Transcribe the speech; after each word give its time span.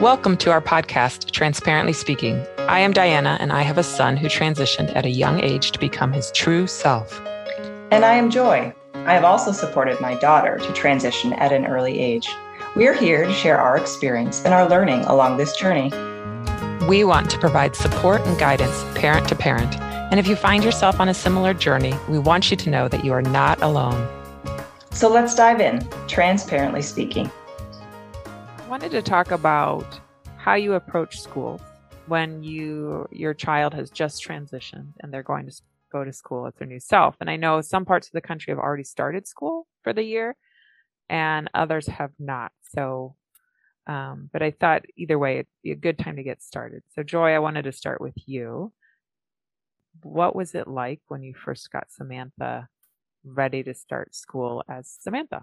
Welcome 0.00 0.38
to 0.38 0.50
our 0.50 0.62
podcast, 0.62 1.30
Transparently 1.30 1.92
Speaking. 1.92 2.42
I 2.60 2.80
am 2.80 2.94
Diana, 2.94 3.36
and 3.38 3.52
I 3.52 3.60
have 3.60 3.76
a 3.76 3.82
son 3.82 4.16
who 4.16 4.28
transitioned 4.28 4.96
at 4.96 5.04
a 5.04 5.10
young 5.10 5.44
age 5.44 5.72
to 5.72 5.78
become 5.78 6.10
his 6.10 6.32
true 6.32 6.66
self. 6.66 7.20
And 7.90 8.02
I 8.02 8.14
am 8.14 8.30
Joy. 8.30 8.72
I 8.94 9.12
have 9.12 9.24
also 9.24 9.52
supported 9.52 10.00
my 10.00 10.14
daughter 10.14 10.56
to 10.56 10.72
transition 10.72 11.34
at 11.34 11.52
an 11.52 11.66
early 11.66 12.00
age. 12.00 12.26
We 12.74 12.86
are 12.86 12.94
here 12.94 13.26
to 13.26 13.32
share 13.34 13.60
our 13.60 13.76
experience 13.76 14.42
and 14.42 14.54
our 14.54 14.66
learning 14.66 15.00
along 15.02 15.36
this 15.36 15.54
journey. 15.54 15.90
We 16.88 17.04
want 17.04 17.28
to 17.32 17.38
provide 17.38 17.76
support 17.76 18.22
and 18.22 18.38
guidance 18.38 18.82
parent 18.94 19.28
to 19.28 19.34
parent. 19.34 19.78
And 19.78 20.18
if 20.18 20.26
you 20.26 20.34
find 20.34 20.64
yourself 20.64 20.98
on 20.98 21.10
a 21.10 21.14
similar 21.14 21.52
journey, 21.52 21.92
we 22.08 22.18
want 22.18 22.50
you 22.50 22.56
to 22.56 22.70
know 22.70 22.88
that 22.88 23.04
you 23.04 23.12
are 23.12 23.20
not 23.20 23.60
alone. 23.60 24.08
So 24.92 25.10
let's 25.10 25.34
dive 25.34 25.60
in, 25.60 25.86
transparently 26.08 26.80
speaking 26.80 27.30
wanted 28.70 28.92
to 28.92 29.02
talk 29.02 29.32
about 29.32 29.98
how 30.36 30.54
you 30.54 30.74
approach 30.74 31.20
school 31.20 31.60
when 32.06 32.40
you 32.40 33.04
your 33.10 33.34
child 33.34 33.74
has 33.74 33.90
just 33.90 34.24
transitioned 34.24 34.92
and 35.00 35.12
they're 35.12 35.24
going 35.24 35.44
to 35.44 35.52
go 35.90 36.04
to 36.04 36.12
school 36.12 36.46
as 36.46 36.54
their 36.54 36.68
new 36.68 36.78
self. 36.78 37.16
And 37.20 37.28
I 37.28 37.34
know 37.34 37.62
some 37.62 37.84
parts 37.84 38.06
of 38.06 38.12
the 38.12 38.20
country 38.20 38.52
have 38.52 38.60
already 38.60 38.84
started 38.84 39.26
school 39.26 39.66
for 39.82 39.92
the 39.92 40.04
year, 40.04 40.36
and 41.08 41.50
others 41.52 41.88
have 41.88 42.12
not. 42.20 42.52
So, 42.72 43.16
um, 43.88 44.30
but 44.32 44.40
I 44.40 44.52
thought 44.52 44.84
either 44.96 45.18
way 45.18 45.34
it'd 45.34 45.46
be 45.64 45.72
a 45.72 45.74
good 45.76 45.98
time 45.98 46.14
to 46.14 46.22
get 46.22 46.40
started. 46.40 46.84
So, 46.94 47.02
Joy, 47.02 47.34
I 47.34 47.40
wanted 47.40 47.64
to 47.64 47.72
start 47.72 48.00
with 48.00 48.14
you. 48.24 48.72
What 50.04 50.36
was 50.36 50.54
it 50.54 50.68
like 50.68 51.00
when 51.08 51.24
you 51.24 51.34
first 51.34 51.72
got 51.72 51.90
Samantha 51.90 52.68
ready 53.24 53.64
to 53.64 53.74
start 53.74 54.14
school 54.14 54.62
as 54.68 54.88
Samantha? 55.00 55.42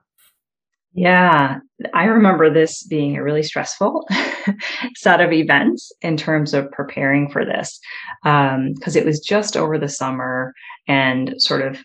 Yeah, 0.94 1.60
I 1.94 2.06
remember 2.06 2.50
this 2.52 2.84
being 2.84 3.18
a 3.18 3.24
really 3.24 3.44
stressful 3.44 4.08
set 4.96 5.22
of 5.22 5.32
events 5.32 5.92
in 6.02 6.18
terms 6.18 6.54
of 6.54 6.72
preparing 6.72 7.30
for 7.30 7.46
this 7.46 7.80
because 8.24 8.96
um, 8.96 8.98
it 9.02 9.06
was 9.06 9.20
just 9.20 9.56
over 9.56 9.78
the 9.78 9.90
summer 9.90 10.54
and 10.88 11.36
sort 11.38 11.62
of 11.62 11.78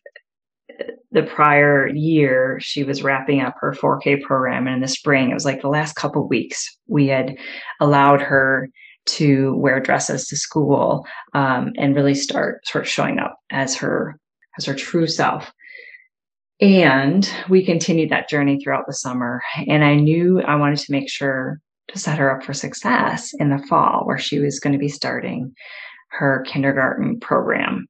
uh, 0.81 0.85
the 1.11 1.25
prior 1.25 1.89
year 1.89 2.59
she 2.61 2.85
was 2.85 3.03
wrapping 3.03 3.43
up 3.43 3.55
her 3.61 3.73
4k 3.73 4.23
program 4.23 4.67
and 4.67 4.77
in 4.77 4.81
the 4.81 4.89
spring 4.89 5.31
it 5.31 5.35
was 5.35 5.45
like 5.45 5.61
the 5.61 5.69
last 5.69 5.95
couple 5.95 6.27
weeks 6.27 6.67
we 6.87 7.09
had 7.09 7.37
allowed 7.81 8.23
her 8.23 8.71
to 9.05 9.55
wear 9.57 9.81
dresses 9.81 10.27
to 10.29 10.37
school 10.37 11.07
um, 11.35 11.73
and 11.77 11.95
really 11.95 12.15
start 12.15 12.67
sort 12.67 12.85
of 12.85 12.89
showing 12.89 13.19
up 13.19 13.37
as 13.51 13.77
her 13.77 14.19
as 14.57 14.65
her 14.65 14.75
true 14.75 15.07
self 15.07 15.53
and 16.63 17.29
we 17.49 17.67
continued 17.67 18.11
that 18.11 18.29
journey 18.29 18.59
throughout 18.59 18.87
the 18.87 18.95
summer. 18.95 19.43
And 19.67 19.85
I 19.85 19.97
knew 19.97 20.41
I 20.43 20.55
wanted 20.55 20.79
to 20.79 20.93
make 20.93 21.11
sure 21.11 21.61
to 21.89 21.99
set 21.99 22.19
her 22.19 22.35
up 22.35 22.45
for 22.45 22.55
success 22.55 23.35
in 23.41 23.51
the 23.51 23.59
fall, 23.69 24.03
where 24.05 24.17
she 24.17 24.39
was 24.39 24.61
going 24.61 24.73
to 24.73 24.79
be 24.79 24.89
starting 24.89 25.53
her 26.11 26.45
kindergarten 26.47 27.19
program. 27.19 27.89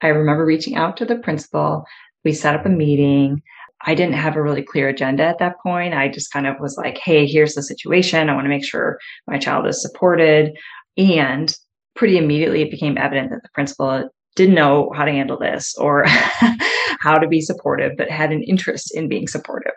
I 0.00 0.08
remember 0.08 0.46
reaching 0.46 0.76
out 0.76 0.96
to 0.96 1.04
the 1.04 1.16
principal. 1.16 1.84
We 2.24 2.32
set 2.32 2.54
up 2.54 2.64
a 2.64 2.70
meeting. 2.70 3.42
I 3.82 3.94
didn't 3.94 4.14
have 4.14 4.36
a 4.36 4.42
really 4.42 4.62
clear 4.62 4.88
agenda 4.88 5.24
at 5.24 5.38
that 5.38 5.60
point. 5.62 5.92
I 5.92 6.08
just 6.08 6.32
kind 6.32 6.46
of 6.46 6.58
was 6.58 6.78
like, 6.78 6.96
hey, 6.96 7.26
here's 7.26 7.54
the 7.54 7.62
situation. 7.62 8.30
I 8.30 8.34
want 8.34 8.46
to 8.46 8.50
make 8.50 8.64
sure 8.64 8.98
my 9.26 9.38
child 9.38 9.66
is 9.66 9.82
supported. 9.82 10.56
And 10.96 11.54
pretty 11.94 12.16
immediately, 12.16 12.62
it 12.62 12.70
became 12.70 12.96
evident 12.96 13.28
that 13.30 13.42
the 13.42 13.50
principal 13.52 14.08
didn't 14.36 14.54
know 14.54 14.92
how 14.94 15.04
to 15.04 15.10
handle 15.10 15.38
this 15.38 15.74
or 15.76 16.04
how 17.00 17.16
to 17.18 17.26
be 17.26 17.40
supportive, 17.40 17.92
but 17.96 18.10
had 18.10 18.32
an 18.32 18.42
interest 18.42 18.94
in 18.94 19.08
being 19.08 19.26
supportive. 19.26 19.72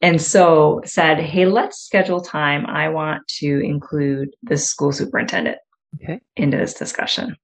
And 0.00 0.20
so 0.20 0.80
said, 0.84 1.18
Hey, 1.18 1.46
let's 1.46 1.80
schedule 1.80 2.20
time. 2.20 2.66
I 2.66 2.88
want 2.88 3.26
to 3.38 3.60
include 3.64 4.28
the 4.42 4.56
school 4.56 4.92
superintendent 4.92 5.58
okay. 5.96 6.20
into 6.36 6.58
this 6.58 6.74
discussion. 6.74 7.36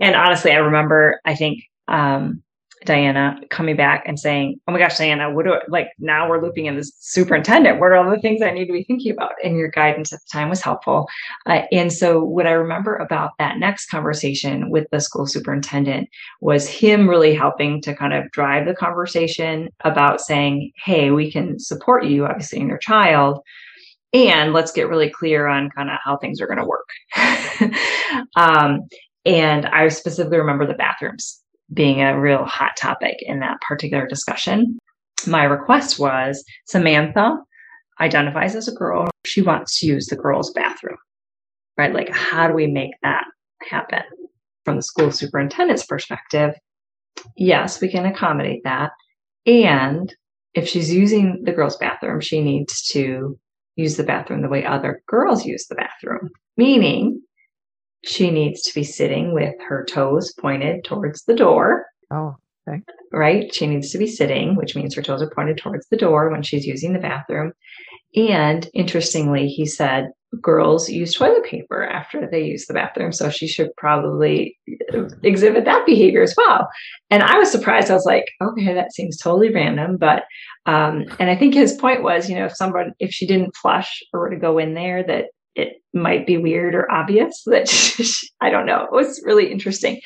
And 0.00 0.14
honestly, 0.16 0.52
I 0.52 0.56
remember, 0.56 1.20
I 1.24 1.34
think, 1.34 1.60
um, 1.88 2.42
Diana 2.84 3.38
coming 3.50 3.76
back 3.76 4.04
and 4.06 4.18
saying, 4.18 4.60
"Oh 4.66 4.72
my 4.72 4.78
gosh, 4.78 4.98
Diana, 4.98 5.32
what 5.32 5.44
do 5.44 5.54
I, 5.54 5.60
like 5.68 5.88
now 5.98 6.28
we're 6.28 6.42
looping 6.42 6.66
in 6.66 6.76
this 6.76 6.92
superintendent? 7.00 7.80
What 7.80 7.86
are 7.86 7.96
all 7.96 8.10
the 8.10 8.20
things 8.20 8.42
I 8.42 8.50
need 8.50 8.66
to 8.66 8.72
be 8.72 8.84
thinking 8.84 9.12
about?" 9.12 9.32
And 9.42 9.56
your 9.56 9.68
guidance 9.68 10.12
at 10.12 10.20
the 10.20 10.28
time 10.32 10.48
was 10.48 10.62
helpful. 10.62 11.06
Uh, 11.46 11.62
and 11.72 11.92
so, 11.92 12.22
what 12.22 12.46
I 12.46 12.52
remember 12.52 12.96
about 12.96 13.32
that 13.38 13.58
next 13.58 13.86
conversation 13.86 14.70
with 14.70 14.86
the 14.90 15.00
school 15.00 15.26
superintendent 15.26 16.08
was 16.40 16.68
him 16.68 17.08
really 17.08 17.34
helping 17.34 17.80
to 17.82 17.94
kind 17.94 18.12
of 18.12 18.30
drive 18.32 18.66
the 18.66 18.74
conversation 18.74 19.68
about 19.84 20.20
saying, 20.20 20.72
"Hey, 20.84 21.10
we 21.10 21.30
can 21.30 21.58
support 21.58 22.04
you, 22.04 22.26
obviously, 22.26 22.60
in 22.60 22.68
your 22.68 22.78
child." 22.78 23.40
And 24.12 24.52
let's 24.52 24.72
get 24.72 24.88
really 24.88 25.10
clear 25.10 25.48
on 25.48 25.70
kind 25.70 25.90
of 25.90 25.98
how 26.04 26.16
things 26.16 26.40
are 26.40 26.46
going 26.46 26.60
to 26.60 26.64
work. 26.64 26.88
um, 28.36 28.88
and 29.24 29.66
I 29.66 29.88
specifically 29.88 30.38
remember 30.38 30.66
the 30.66 30.74
bathrooms 30.74 31.42
being 31.72 32.02
a 32.02 32.20
real 32.20 32.44
hot 32.44 32.76
topic 32.76 33.16
in 33.20 33.40
that 33.40 33.60
particular 33.60 34.06
discussion. 34.06 34.78
My 35.26 35.44
request 35.44 35.98
was 35.98 36.44
Samantha 36.66 37.38
identifies 38.00 38.54
as 38.54 38.68
a 38.68 38.74
girl. 38.74 39.08
She 39.24 39.42
wants 39.42 39.78
to 39.80 39.86
use 39.86 40.06
the 40.06 40.16
girls' 40.16 40.52
bathroom, 40.52 40.98
right? 41.78 41.94
Like, 41.94 42.10
how 42.10 42.48
do 42.48 42.54
we 42.54 42.66
make 42.66 42.90
that 43.02 43.24
happen? 43.68 44.02
From 44.64 44.76
the 44.76 44.82
school 44.82 45.10
superintendent's 45.10 45.86
perspective, 45.86 46.54
yes, 47.36 47.80
we 47.80 47.88
can 47.88 48.06
accommodate 48.06 48.62
that. 48.64 48.90
And 49.46 50.14
if 50.54 50.68
she's 50.68 50.92
using 50.92 51.42
the 51.44 51.52
girls' 51.52 51.76
bathroom, 51.76 52.20
she 52.20 52.42
needs 52.42 52.82
to 52.88 53.38
use 53.76 53.96
the 53.96 54.04
bathroom 54.04 54.42
the 54.42 54.48
way 54.48 54.64
other 54.64 55.02
girls 55.06 55.44
use 55.44 55.66
the 55.66 55.74
bathroom, 55.74 56.30
meaning 56.56 57.20
she 58.06 58.30
needs 58.30 58.62
to 58.62 58.74
be 58.74 58.84
sitting 58.84 59.32
with 59.32 59.54
her 59.66 59.84
toes 59.84 60.32
pointed 60.38 60.84
towards 60.84 61.24
the 61.24 61.34
door. 61.34 61.86
Oh, 62.10 62.36
okay. 62.68 62.82
Right? 63.12 63.52
She 63.54 63.66
needs 63.66 63.90
to 63.92 63.98
be 63.98 64.06
sitting, 64.06 64.56
which 64.56 64.76
means 64.76 64.94
her 64.94 65.02
toes 65.02 65.22
are 65.22 65.30
pointed 65.30 65.58
towards 65.58 65.86
the 65.88 65.96
door 65.96 66.30
when 66.30 66.42
she's 66.42 66.66
using 66.66 66.92
the 66.92 66.98
bathroom. 66.98 67.52
And 68.16 68.68
interestingly, 68.74 69.48
he 69.48 69.66
said 69.66 70.10
girls 70.40 70.88
use 70.88 71.14
toilet 71.14 71.44
paper 71.44 71.84
after 71.84 72.28
they 72.28 72.44
use 72.44 72.66
the 72.66 72.74
bathroom. 72.74 73.12
So 73.12 73.30
she 73.30 73.46
should 73.46 73.70
probably 73.76 74.56
exhibit 75.22 75.64
that 75.64 75.86
behavior 75.86 76.22
as 76.22 76.34
well. 76.36 76.68
And 77.10 77.22
I 77.22 77.38
was 77.38 77.50
surprised. 77.50 77.90
I 77.90 77.94
was 77.94 78.04
like, 78.04 78.26
okay, 78.42 78.74
that 78.74 78.92
seems 78.92 79.16
totally 79.16 79.52
random. 79.52 79.96
But, 79.96 80.24
um, 80.66 81.04
and 81.18 81.30
I 81.30 81.36
think 81.36 81.54
his 81.54 81.74
point 81.74 82.02
was, 82.02 82.28
you 82.28 82.36
know, 82.36 82.46
if 82.46 82.56
somebody, 82.56 82.90
if 82.98 83.12
she 83.12 83.26
didn't 83.26 83.56
flush 83.56 84.02
or 84.12 84.20
were 84.20 84.30
to 84.30 84.36
go 84.36 84.58
in 84.58 84.74
there, 84.74 85.04
that 85.04 85.26
it 85.54 85.82
might 85.92 86.26
be 86.26 86.36
weird 86.36 86.74
or 86.74 86.90
obvious 86.90 87.42
that 87.46 87.70
I 88.40 88.50
don't 88.50 88.66
know. 88.66 88.84
It 88.84 88.92
was 88.92 89.22
really 89.24 89.50
interesting. 89.50 90.00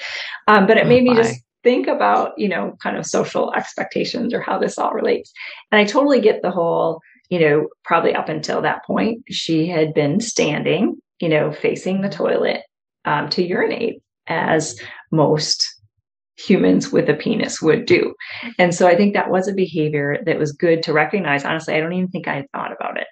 Um, 0.47 0.66
but 0.66 0.76
it 0.76 0.86
oh, 0.86 0.88
made 0.88 1.04
me 1.04 1.14
just 1.14 1.41
think 1.64 1.88
about, 1.88 2.38
you 2.38 2.48
know, 2.48 2.76
kind 2.82 2.97
of 2.97 3.06
social 3.06 3.53
expectations 3.54 4.32
or 4.32 4.41
how 4.41 4.59
this 4.59 4.78
all 4.78 4.92
relates. 4.92 5.32
And 5.72 5.81
I 5.81 5.84
totally 5.84 6.20
get 6.20 6.42
the 6.42 6.50
whole, 6.50 7.00
you 7.31 7.41
know, 7.41 7.69
probably 7.84 8.14
up 8.14 8.28
until 8.28 8.62
that 8.62 8.84
point, 8.84 9.25
she 9.28 9.66
had 9.66 9.92
been 9.94 10.20
standing, 10.20 11.00
you 11.20 11.28
know, 11.28 11.53
facing 11.53 12.00
the 12.00 12.09
toilet 12.09 12.62
um, 13.04 13.28
to 13.30 13.42
urinate 13.42 14.03
as 14.28 14.78
most 15.10 15.66
humans 16.36 16.92
with 16.92 17.09
a 17.09 17.15
penis 17.15 17.60
would 17.60 17.84
do. 17.84 18.15
And 18.59 18.72
so 18.72 18.86
I 18.86 18.97
think 18.97 19.15
that 19.15 19.30
was 19.30 19.48
a 19.48 19.53
behavior 19.53 20.19
that 20.25 20.38
was 20.38 20.53
good 20.53 20.84
to 20.84 20.92
recognize. 20.92 21.44
Honestly, 21.44 21.75
I 21.75 21.80
don't 21.80 21.92
even 21.92 22.09
think 22.09 22.28
I 22.28 22.36
had 22.36 22.50
thought 22.53 22.72
about 22.72 22.97
it 22.97 23.07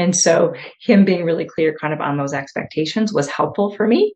and 0.00 0.16
so 0.16 0.54
him 0.80 1.04
being 1.04 1.24
really 1.24 1.44
clear 1.44 1.76
kind 1.78 1.92
of 1.92 2.00
on 2.00 2.16
those 2.16 2.32
expectations 2.32 3.12
was 3.12 3.28
helpful 3.28 3.74
for 3.76 3.86
me. 3.86 4.14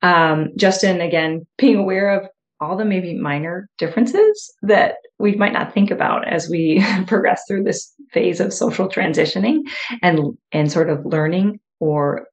Um, 0.00 0.48
Justin, 0.56 1.02
again, 1.02 1.46
being 1.58 1.76
aware 1.76 2.08
of 2.08 2.26
all 2.58 2.74
the 2.74 2.86
maybe 2.86 3.12
minor 3.14 3.68
differences 3.76 4.50
that 4.62 4.94
we 5.18 5.34
might 5.34 5.52
not 5.52 5.74
think 5.74 5.90
about 5.90 6.26
as 6.26 6.48
we 6.48 6.82
progress 7.06 7.42
through 7.46 7.64
this 7.64 7.92
phase 8.12 8.40
of 8.40 8.50
social 8.50 8.88
transitioning 8.88 9.60
and 10.02 10.38
and 10.52 10.72
sort 10.72 10.88
of 10.88 11.04
learning 11.04 11.60
or 11.80 12.26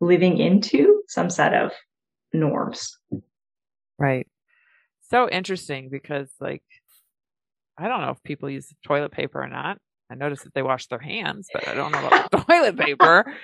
living 0.00 0.38
into 0.38 1.02
some 1.08 1.28
set 1.28 1.52
of 1.52 1.72
norms. 2.32 2.96
Right. 3.98 4.28
So 5.10 5.28
interesting 5.28 5.88
because 5.88 6.30
like 6.38 6.62
I 7.76 7.88
don't 7.88 8.02
know 8.02 8.10
if 8.10 8.22
people 8.22 8.48
use 8.48 8.72
toilet 8.84 9.10
paper 9.10 9.42
or 9.42 9.48
not. 9.48 9.78
I 10.10 10.14
notice 10.14 10.42
that 10.42 10.54
they 10.54 10.62
wash 10.62 10.86
their 10.86 10.98
hands, 10.98 11.48
but 11.52 11.66
I 11.66 11.74
don't 11.74 11.92
know 11.92 12.06
about 12.06 12.30
toilet 12.46 12.78
paper. 12.78 13.34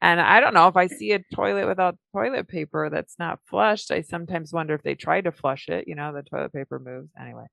And 0.00 0.20
I 0.20 0.40
don't 0.40 0.54
know 0.54 0.66
if 0.66 0.76
I 0.76 0.88
see 0.88 1.12
a 1.12 1.22
toilet 1.32 1.66
without 1.66 1.96
toilet 2.12 2.48
paper 2.48 2.90
that's 2.90 3.18
not 3.18 3.38
flushed. 3.46 3.92
I 3.92 4.02
sometimes 4.02 4.52
wonder 4.52 4.74
if 4.74 4.82
they 4.82 4.96
tried 4.96 5.24
to 5.24 5.32
flush 5.32 5.68
it. 5.68 5.86
You 5.86 5.94
know, 5.94 6.12
the 6.12 6.22
toilet 6.22 6.52
paper 6.52 6.80
moves. 6.80 7.10
Anyway, 7.20 7.44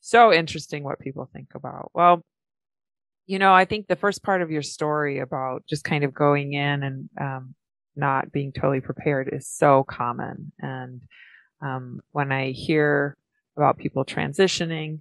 so 0.00 0.32
interesting 0.32 0.84
what 0.84 1.00
people 1.00 1.28
think 1.32 1.48
about. 1.54 1.90
Well, 1.92 2.22
you 3.26 3.38
know, 3.38 3.52
I 3.52 3.64
think 3.64 3.86
the 3.86 3.96
first 3.96 4.22
part 4.22 4.42
of 4.42 4.50
your 4.50 4.62
story 4.62 5.18
about 5.18 5.64
just 5.68 5.84
kind 5.84 6.04
of 6.04 6.14
going 6.14 6.52
in 6.52 6.82
and 6.82 7.08
um, 7.20 7.54
not 7.96 8.32
being 8.32 8.52
totally 8.52 8.80
prepared 8.80 9.28
is 9.32 9.48
so 9.48 9.84
common. 9.84 10.52
And 10.60 11.02
um, 11.60 12.00
when 12.12 12.32
I 12.32 12.52
hear 12.52 13.16
about 13.56 13.78
people 13.78 14.04
transitioning 14.04 15.00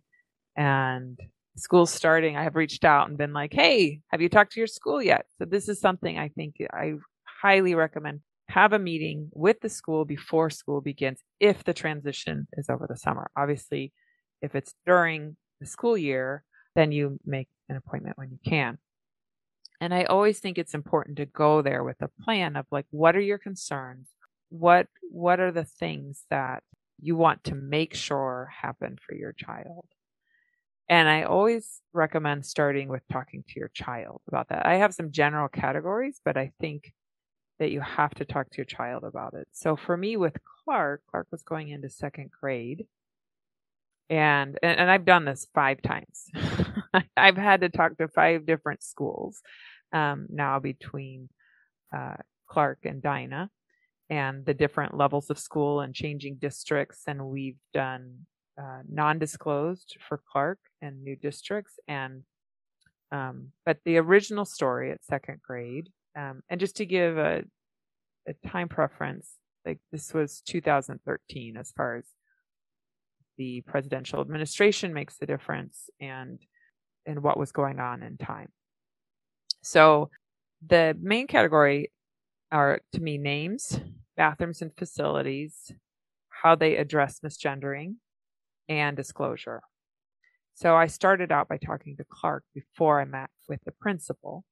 and 0.56 1.20
school's 1.60 1.92
starting, 1.92 2.36
I 2.36 2.44
have 2.44 2.56
reached 2.56 2.86
out 2.86 3.10
and 3.10 3.18
been 3.18 3.34
like, 3.34 3.54
Hey, 3.54 4.02
have 4.10 4.22
you 4.22 4.30
talked 4.30 4.54
to 4.54 4.60
your 4.60 4.68
school 4.68 5.02
yet? 5.02 5.26
So 5.38 5.46
this 5.46 5.70
is 5.70 5.80
something 5.80 6.18
I 6.18 6.30
think 6.30 6.56
I 6.74 6.94
highly 7.42 7.76
recommend 7.76 8.22
have 8.50 8.74
a 8.74 8.80
meeting 8.80 9.30
with 9.32 9.62
the 9.62 9.70
school 9.70 10.06
before 10.06 10.50
school 10.50 10.82
begins 10.82 11.20
if 11.40 11.64
the 11.64 11.74
transition 11.74 12.48
is 12.54 12.68
over 12.68 12.88
the 12.90 12.98
summer. 12.98 13.30
Obviously, 13.38 13.94
if 14.42 14.56
it's 14.56 14.74
during 14.88 15.38
the 15.60 15.68
school 15.68 15.96
year, 15.96 16.44
then 16.76 16.92
you 16.92 17.20
make 17.26 17.48
an 17.70 17.76
appointment 17.76 18.18
when 18.18 18.32
you 18.32 18.40
can. 18.44 18.80
And 19.80 19.94
I 19.94 20.06
always 20.06 20.40
think 20.40 20.58
it's 20.58 20.74
important 20.74 21.18
to 21.18 21.26
go 21.26 21.62
there 21.62 21.84
with 21.84 22.02
a 22.02 22.10
plan 22.24 22.56
of 22.56 22.66
like, 22.72 22.88
what 22.90 23.16
are 23.16 23.22
your 23.22 23.38
concerns? 23.38 24.08
What, 24.50 24.88
what 25.12 25.40
are 25.40 25.52
the 25.52 25.64
things 25.64 26.24
that 26.32 26.64
you 27.00 27.16
want 27.16 27.44
to 27.46 27.56
make 27.56 27.94
sure 27.94 28.50
happen 28.62 28.98
for 29.00 29.16
your 29.16 29.32
child? 29.32 29.86
And 30.90 31.08
I 31.08 31.24
always 31.24 31.82
recommend 31.94 32.46
starting 32.46 32.90
with 32.90 33.04
talking 33.12 33.44
to 33.48 33.60
your 33.60 33.70
child 33.70 34.22
about 34.28 34.50
that. 34.50 34.66
I 34.66 34.76
have 34.76 34.94
some 34.94 35.12
general 35.12 35.48
categories, 35.48 36.20
but 36.26 36.36
I 36.36 36.52
think 36.60 36.92
that 37.60 37.70
you 37.72 37.80
have 37.82 38.16
to 38.16 38.26
talk 38.26 38.50
to 38.50 38.58
your 38.58 38.66
child 38.66 39.04
about 39.04 39.36
it. 39.36 39.48
So 39.52 39.76
for 39.76 39.96
me 39.96 40.18
with 40.18 40.38
Clark, 40.64 41.04
Clark 41.12 41.28
was 41.32 41.44
going 41.44 41.70
into 41.70 41.90
second 41.90 42.32
grade. 42.42 42.88
And 44.10 44.58
and, 44.64 44.80
and 44.80 44.90
I've 44.90 45.06
done 45.06 45.26
this 45.26 45.46
five 45.54 45.82
times. 45.84 46.32
I've 47.18 47.38
had 47.38 47.62
to 47.62 47.70
talk 47.70 47.98
to 47.98 48.08
five 48.08 48.48
different 48.48 48.82
schools 48.82 49.42
um, 49.94 50.26
now 50.30 50.60
between 50.60 51.30
uh, 51.96 52.16
Clark 52.48 52.80
and 52.86 53.04
Dinah 53.04 53.52
and 54.10 54.44
the 54.44 54.56
different 54.56 54.98
levels 54.98 55.30
of 55.30 55.38
school 55.38 55.82
and 55.82 55.94
changing 55.94 56.38
districts. 56.38 57.04
And 57.06 57.28
we've 57.28 57.60
done 57.74 58.26
uh, 58.60 58.82
non-disclosed 58.90 59.98
for 60.08 60.22
Clark 60.32 60.60
and 60.82 61.04
new 61.04 61.16
districts. 61.16 61.80
And 61.88 62.24
um, 63.12 63.52
but 63.66 63.78
the 63.86 63.98
original 63.98 64.46
story 64.46 64.92
at 64.92 65.04
second 65.04 65.42
grade, 65.42 65.90
um, 66.18 66.42
and 66.50 66.60
just 66.60 66.76
to 66.78 66.86
give 66.86 67.18
a, 67.18 67.44
a 68.28 68.48
time 68.48 68.70
preference, 68.70 69.32
like 69.66 69.80
this 69.92 70.14
was 70.14 70.42
2013 70.46 71.58
as 71.58 71.72
far 71.72 71.98
as 71.98 72.06
the 73.38 73.62
presidential 73.62 74.22
administration 74.22 74.94
makes 74.94 75.18
the 75.18 75.26
difference 75.26 75.90
and 76.00 76.40
and 77.06 77.24
what 77.24 77.38
was 77.38 77.52
going 77.52 77.80
on 77.80 78.04
in 78.04 78.18
time. 78.18 78.50
So 79.64 80.10
the 80.68 80.96
main 81.02 81.26
category 81.26 81.92
are 82.52 82.82
to 82.94 83.02
me 83.02 83.18
names, 83.18 83.80
bathrooms 84.18 84.62
and 84.62 84.76
facilities, 84.78 85.72
how 86.30 86.56
they 86.56 86.76
address 86.76 87.22
misgendering, 87.26 87.96
and 88.70 88.96
disclosure. 88.96 89.62
So 90.54 90.76
I 90.76 90.88
started 90.88 91.32
out 91.32 91.50
by 91.50 91.58
talking 91.58 91.98
to 91.98 92.06
Clark 92.10 92.44
before 92.54 93.02
I 93.02 93.06
met 93.06 93.30
with 93.48 93.60
the 93.66 93.72
principal 93.72 94.46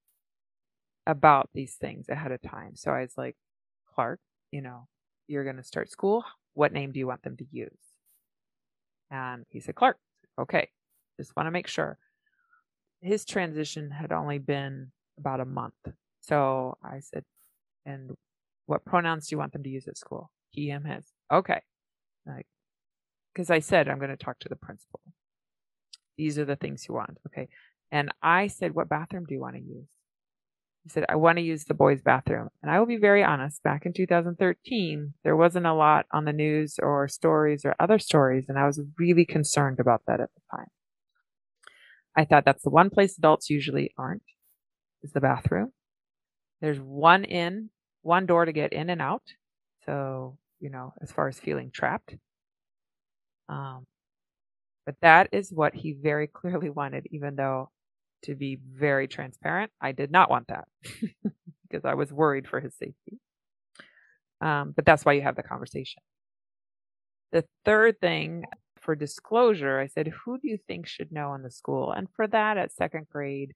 about 1.06 1.48
these 1.54 1.76
things 1.76 2.08
ahead 2.08 2.32
of 2.32 2.42
time. 2.42 2.76
So 2.76 2.90
I 2.90 3.02
was 3.02 3.14
like, 3.16 3.36
Clark, 3.94 4.20
you 4.50 4.60
know, 4.60 4.86
you're 5.26 5.44
going 5.44 5.56
to 5.56 5.62
start 5.62 5.90
school. 5.90 6.24
What 6.54 6.72
name 6.72 6.92
do 6.92 6.98
you 6.98 7.06
want 7.06 7.22
them 7.22 7.36
to 7.36 7.46
use? 7.50 7.70
And 9.10 9.44
he 9.50 9.60
said, 9.60 9.74
Clark. 9.74 9.98
Okay. 10.38 10.68
Just 11.18 11.36
want 11.36 11.46
to 11.46 11.50
make 11.50 11.66
sure. 11.66 11.98
His 13.00 13.24
transition 13.24 13.90
had 13.90 14.12
only 14.12 14.38
been 14.38 14.90
about 15.18 15.40
a 15.40 15.44
month. 15.44 15.74
So 16.20 16.76
I 16.82 17.00
said, 17.00 17.24
and 17.86 18.10
what 18.66 18.84
pronouns 18.84 19.28
do 19.28 19.34
you 19.34 19.38
want 19.38 19.52
them 19.52 19.62
to 19.62 19.70
use 19.70 19.88
at 19.88 19.96
school? 19.96 20.30
He, 20.50 20.68
him, 20.68 20.84
his. 20.84 21.04
Okay. 21.32 21.60
Like, 22.26 22.46
because 23.38 23.50
I 23.50 23.60
said, 23.60 23.88
I'm 23.88 24.00
going 24.00 24.10
to 24.10 24.16
talk 24.16 24.40
to 24.40 24.48
the 24.48 24.56
principal. 24.56 24.98
These 26.16 26.40
are 26.40 26.44
the 26.44 26.56
things 26.56 26.86
you 26.88 26.94
want. 26.96 27.18
Okay. 27.28 27.48
And 27.92 28.10
I 28.20 28.48
said, 28.48 28.74
what 28.74 28.88
bathroom 28.88 29.26
do 29.28 29.34
you 29.34 29.40
want 29.40 29.54
to 29.54 29.62
use? 29.62 29.86
He 30.82 30.90
said, 30.90 31.04
I 31.08 31.14
want 31.14 31.38
to 31.38 31.44
use 31.44 31.64
the 31.64 31.72
boys' 31.72 32.02
bathroom. 32.02 32.48
And 32.60 32.72
I 32.72 32.80
will 32.80 32.86
be 32.86 32.96
very 32.96 33.22
honest, 33.22 33.62
back 33.62 33.86
in 33.86 33.92
2013, 33.92 35.14
there 35.22 35.36
wasn't 35.36 35.66
a 35.66 35.72
lot 35.72 36.06
on 36.12 36.24
the 36.24 36.32
news 36.32 36.80
or 36.82 37.06
stories 37.06 37.64
or 37.64 37.76
other 37.78 38.00
stories. 38.00 38.46
And 38.48 38.58
I 38.58 38.66
was 38.66 38.80
really 38.98 39.24
concerned 39.24 39.78
about 39.78 40.02
that 40.08 40.18
at 40.18 40.30
the 40.34 40.56
time. 40.56 40.70
I 42.16 42.24
thought 42.24 42.44
that's 42.44 42.64
the 42.64 42.70
one 42.70 42.90
place 42.90 43.16
adults 43.18 43.50
usually 43.50 43.94
aren't 43.96 44.24
is 45.04 45.12
the 45.12 45.20
bathroom. 45.20 45.70
There's 46.60 46.80
one 46.80 47.22
in, 47.22 47.70
one 48.02 48.26
door 48.26 48.46
to 48.46 48.52
get 48.52 48.72
in 48.72 48.90
and 48.90 49.00
out. 49.00 49.22
So, 49.86 50.38
you 50.58 50.70
know, 50.70 50.92
as 51.00 51.12
far 51.12 51.28
as 51.28 51.38
feeling 51.38 51.70
trapped. 51.70 52.16
Um, 53.48 53.86
but 54.86 54.96
that 55.02 55.28
is 55.32 55.52
what 55.52 55.74
he 55.74 55.92
very 55.92 56.26
clearly 56.32 56.70
wanted, 56.70 57.06
even 57.10 57.36
though 57.36 57.70
to 58.22 58.34
be 58.34 58.58
very 58.72 59.06
transparent, 59.06 59.70
I 59.80 59.92
did 59.92 60.10
not 60.10 60.30
want 60.30 60.48
that 60.48 60.66
because 61.68 61.84
I 61.84 61.94
was 61.94 62.12
worried 62.12 62.48
for 62.48 62.60
his 62.60 62.74
safety. 62.74 63.18
Um, 64.40 64.72
but 64.74 64.84
that's 64.86 65.04
why 65.04 65.12
you 65.12 65.22
have 65.22 65.36
the 65.36 65.42
conversation. 65.42 66.02
The 67.32 67.44
third 67.64 68.00
thing 68.00 68.44
for 68.80 68.94
disclosure, 68.94 69.78
I 69.78 69.86
said, 69.86 70.08
who 70.08 70.38
do 70.38 70.48
you 70.48 70.58
think 70.66 70.86
should 70.86 71.12
know 71.12 71.34
in 71.34 71.42
the 71.42 71.50
school? 71.50 71.92
And 71.92 72.08
for 72.16 72.26
that 72.26 72.56
at 72.56 72.72
second 72.72 73.08
grade, 73.10 73.52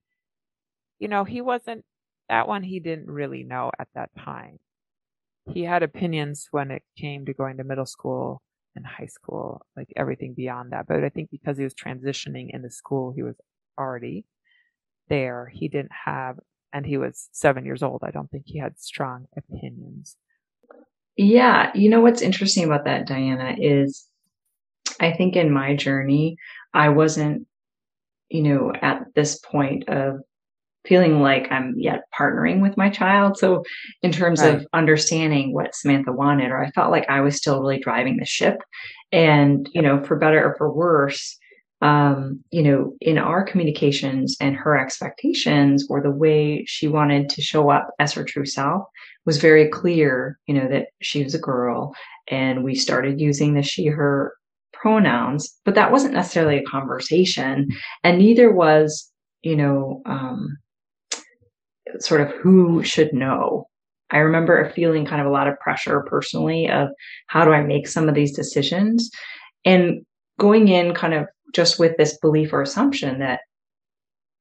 you 0.98 1.08
know, 1.08 1.24
he 1.24 1.40
wasn't 1.40 1.84
that 2.28 2.46
one, 2.46 2.62
he 2.62 2.80
didn't 2.80 3.10
really 3.10 3.42
know 3.42 3.70
at 3.78 3.88
that 3.94 4.10
time. 4.18 4.58
He 5.50 5.64
had 5.64 5.82
opinions 5.82 6.48
when 6.50 6.70
it 6.70 6.82
came 6.96 7.26
to 7.26 7.34
going 7.34 7.56
to 7.56 7.64
middle 7.64 7.86
school 7.86 8.42
and 8.76 8.86
high 8.86 9.06
school, 9.06 9.64
like 9.76 9.92
everything 9.96 10.34
beyond 10.34 10.72
that. 10.72 10.86
But 10.86 11.04
I 11.04 11.08
think 11.08 11.30
because 11.30 11.58
he 11.58 11.64
was 11.64 11.74
transitioning 11.74 12.50
in 12.50 12.62
the 12.62 12.70
school 12.70 13.12
he 13.12 13.22
was 13.22 13.36
already 13.78 14.24
there, 15.08 15.50
he 15.52 15.68
didn't 15.68 15.92
have, 16.04 16.38
and 16.72 16.86
he 16.86 16.96
was 16.96 17.28
seven 17.32 17.64
years 17.64 17.82
old. 17.82 18.02
I 18.04 18.10
don't 18.10 18.30
think 18.30 18.44
he 18.46 18.58
had 18.58 18.78
strong 18.78 19.26
opinions. 19.36 20.16
Yeah. 21.16 21.70
You 21.74 21.90
know 21.90 22.00
what's 22.00 22.22
interesting 22.22 22.64
about 22.64 22.84
that, 22.86 23.06
Diana, 23.06 23.54
is 23.58 24.08
I 25.00 25.12
think 25.12 25.36
in 25.36 25.52
my 25.52 25.76
journey, 25.76 26.36
I 26.72 26.88
wasn't, 26.88 27.46
you 28.28 28.42
know, 28.42 28.72
at 28.80 29.14
this 29.14 29.38
point 29.38 29.88
of 29.88 30.20
feeling 30.84 31.20
like 31.20 31.50
I'm 31.50 31.74
yet 31.76 32.02
partnering 32.18 32.60
with 32.60 32.76
my 32.76 32.90
child. 32.90 33.38
So, 33.38 33.64
in 34.02 34.12
terms 34.12 34.40
right. 34.40 34.56
of 34.56 34.66
understanding 34.72 35.52
what 35.52 35.74
Samantha 35.74 36.12
wanted, 36.12 36.50
or 36.50 36.62
I 36.62 36.70
felt 36.70 36.90
like 36.90 37.08
I 37.08 37.20
was 37.20 37.36
still 37.36 37.60
really 37.60 37.78
driving 37.78 38.16
the 38.16 38.24
ship. 38.24 38.62
And, 39.12 39.68
you 39.72 39.82
know, 39.82 40.02
for 40.02 40.16
better 40.16 40.42
or 40.42 40.54
for 40.56 40.72
worse, 40.72 41.38
um, 41.82 42.42
you 42.50 42.62
know, 42.62 42.94
in 43.00 43.18
our 43.18 43.42
communications 43.42 44.36
and 44.40 44.54
her 44.56 44.78
expectations 44.78 45.86
or 45.90 46.00
the 46.00 46.12
way 46.12 46.64
she 46.66 46.86
wanted 46.86 47.28
to 47.30 47.42
show 47.42 47.70
up 47.70 47.90
as 47.98 48.12
her 48.12 48.24
true 48.24 48.46
self 48.46 48.84
was 49.26 49.38
very 49.38 49.68
clear, 49.68 50.38
you 50.46 50.54
know, 50.54 50.68
that 50.68 50.86
she 51.00 51.24
was 51.24 51.34
a 51.34 51.40
girl 51.40 51.94
and 52.30 52.62
we 52.62 52.76
started 52.76 53.20
using 53.20 53.54
the 53.54 53.62
she, 53.62 53.86
her 53.86 54.32
pronouns, 54.72 55.52
but 55.64 55.74
that 55.74 55.90
wasn't 55.90 56.14
necessarily 56.14 56.58
a 56.58 56.64
conversation. 56.64 57.68
And 58.04 58.18
neither 58.18 58.52
was, 58.52 59.10
you 59.42 59.56
know, 59.56 60.02
um, 60.06 60.56
sort 62.00 62.20
of 62.20 62.30
who 62.30 62.82
should 62.82 63.12
know. 63.12 63.66
I 64.10 64.18
remember 64.18 64.70
feeling 64.70 65.06
kind 65.06 65.20
of 65.20 65.26
a 65.26 65.30
lot 65.30 65.48
of 65.48 65.58
pressure 65.58 66.02
personally 66.02 66.68
of 66.68 66.88
how 67.28 67.44
do 67.44 67.52
I 67.52 67.62
make 67.62 67.88
some 67.88 68.08
of 68.08 68.14
these 68.14 68.36
decisions 68.36 69.10
and 69.64 70.04
going 70.38 70.68
in 70.68 70.94
kind 70.94 71.14
of 71.14 71.26
just 71.54 71.78
with 71.78 71.96
this 71.96 72.18
belief 72.18 72.52
or 72.52 72.62
assumption 72.62 73.20
that 73.20 73.40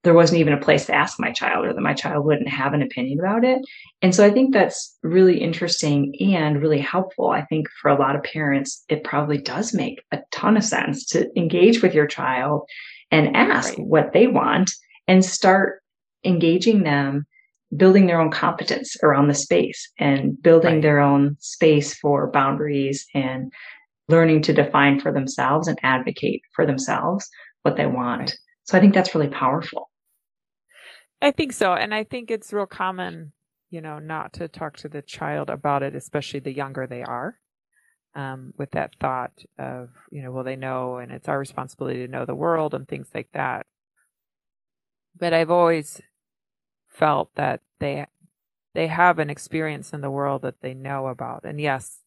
there 0.04 0.14
wasn't 0.14 0.40
even 0.40 0.54
a 0.54 0.60
place 0.60 0.88
to 0.88 0.96
ask 0.96 1.20
my 1.20 1.32
child 1.32 1.66
or 1.66 1.74
that 1.74 1.82
my 1.82 1.94
child 1.94 2.26
wouldn't 2.26 2.50
have 2.50 2.74
an 2.74 2.82
opinion 2.82 3.20
about 3.20 3.44
it. 3.44 3.60
And 4.02 4.16
so 4.16 4.26
I 4.26 4.32
think 4.32 4.52
that's 4.52 4.98
really 5.04 5.40
interesting 5.40 6.16
and 6.20 6.60
really 6.60 6.80
helpful. 6.80 7.30
I 7.30 7.44
think 7.46 7.68
for 7.82 7.92
a 7.92 8.00
lot 8.00 8.16
of 8.16 8.24
parents, 8.24 8.84
it 8.90 9.04
probably 9.04 9.38
does 9.38 9.74
make 9.74 10.02
a 10.12 10.20
ton 10.32 10.58
of 10.58 10.64
sense 10.64 11.06
to 11.08 11.30
engage 11.38 11.84
with 11.84 11.94
your 11.94 12.08
child 12.08 12.64
and 13.12 13.36
ask 13.36 13.78
right. 13.78 13.86
what 13.88 14.14
they 14.14 14.26
want 14.26 14.72
and 15.08 15.24
start 15.24 15.82
engaging 16.24 16.84
them 16.84 17.28
building 17.76 18.06
their 18.06 18.20
own 18.20 18.32
competence 18.32 18.98
around 19.02 19.28
the 19.28 19.34
space 19.34 19.90
and 19.98 20.42
building 20.42 20.76
right. 20.76 20.82
their 20.82 21.00
own 21.00 21.38
space 21.40 21.94
for 21.94 22.30
boundaries 22.32 23.08
and 23.14 23.52
learning 24.10 24.42
to 24.42 24.54
define 24.54 25.00
for 25.00 25.12
themselves 25.12 25.68
and 25.68 25.80
advocate 25.84 26.42
for 26.54 26.66
themselves 26.66 27.30
what 27.62 27.78
they 27.78 27.86
want. 27.86 28.22
Right. 28.22 28.34
So 28.66 28.78
I 28.78 28.82
think 28.82 28.94
that's 28.94 29.16
really 29.16 29.30
powerful. 29.30 29.90
I 31.22 31.32
think 31.32 31.54
so. 31.54 31.74
And 31.74 31.94
I 31.94 32.04
think 32.04 32.30
it's 32.30 32.52
real 32.52 32.66
common, 32.66 33.32
you 33.70 33.80
know, 33.80 34.00
not 34.00 34.34
to 34.34 34.48
talk 34.48 34.78
to 34.78 34.90
the 34.90 35.02
child 35.02 35.50
about 35.50 35.84
it, 35.84 35.96
especially 35.96 36.40
the 36.42 36.54
younger 36.54 36.88
they 36.88 37.04
are, 37.04 37.38
um, 38.16 38.54
with 38.58 38.72
that 38.72 38.96
thought 39.00 39.32
of, 39.58 39.90
you 40.12 40.24
know, 40.24 40.32
well, 40.32 40.44
they 40.44 40.56
know 40.56 40.98
and 40.98 41.12
it's 41.12 41.30
our 41.30 41.40
responsibility 41.40 42.06
to 42.06 42.12
know 42.12 42.26
the 42.26 42.36
world 42.36 42.74
and 42.74 42.88
things 42.88 43.08
like 43.14 43.30
that. 43.34 43.66
But 45.18 45.34
I've 45.34 45.52
always 45.52 46.02
felt 46.92 47.34
that 47.36 47.62
they 47.80 48.06
they 48.74 48.88
have 48.88 49.20
an 49.20 49.30
experience 49.30 49.92
in 49.92 50.02
the 50.02 50.12
world 50.12 50.44
that 50.44 50.62
they 50.62 50.74
know 50.74 51.08
about. 51.08 51.44
And 51.44 51.60
yes, 51.60 52.00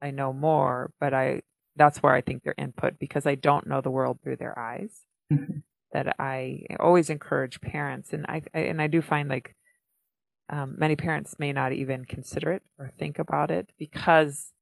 I 0.00 0.10
know 0.10 0.32
more, 0.32 0.92
but 0.98 1.14
I 1.14 1.42
that's 1.76 2.02
where 2.02 2.14
I 2.14 2.20
think 2.20 2.42
their 2.42 2.54
input 2.58 2.98
because 2.98 3.26
I 3.26 3.34
don't 3.34 3.66
know 3.66 3.80
the 3.80 3.90
world 3.90 4.18
through 4.22 4.36
their 4.36 4.58
eyes. 4.58 5.02
Mm-hmm. 5.32 5.58
that 5.94 6.16
I 6.18 6.66
always 6.78 7.08
encourage 7.08 7.60
parents, 7.60 8.12
and 8.12 8.26
I, 8.28 8.42
I 8.54 8.60
and 8.60 8.82
I 8.82 8.86
do 8.86 9.00
find 9.00 9.28
like 9.28 9.54
um, 10.50 10.74
many 10.78 10.96
parents 10.96 11.36
may 11.38 11.52
not 11.52 11.72
even 11.72 12.04
consider 12.04 12.52
it 12.52 12.62
or 12.78 12.90
think 12.98 13.18
about 13.18 13.50
it 13.50 13.70
because 13.78 14.52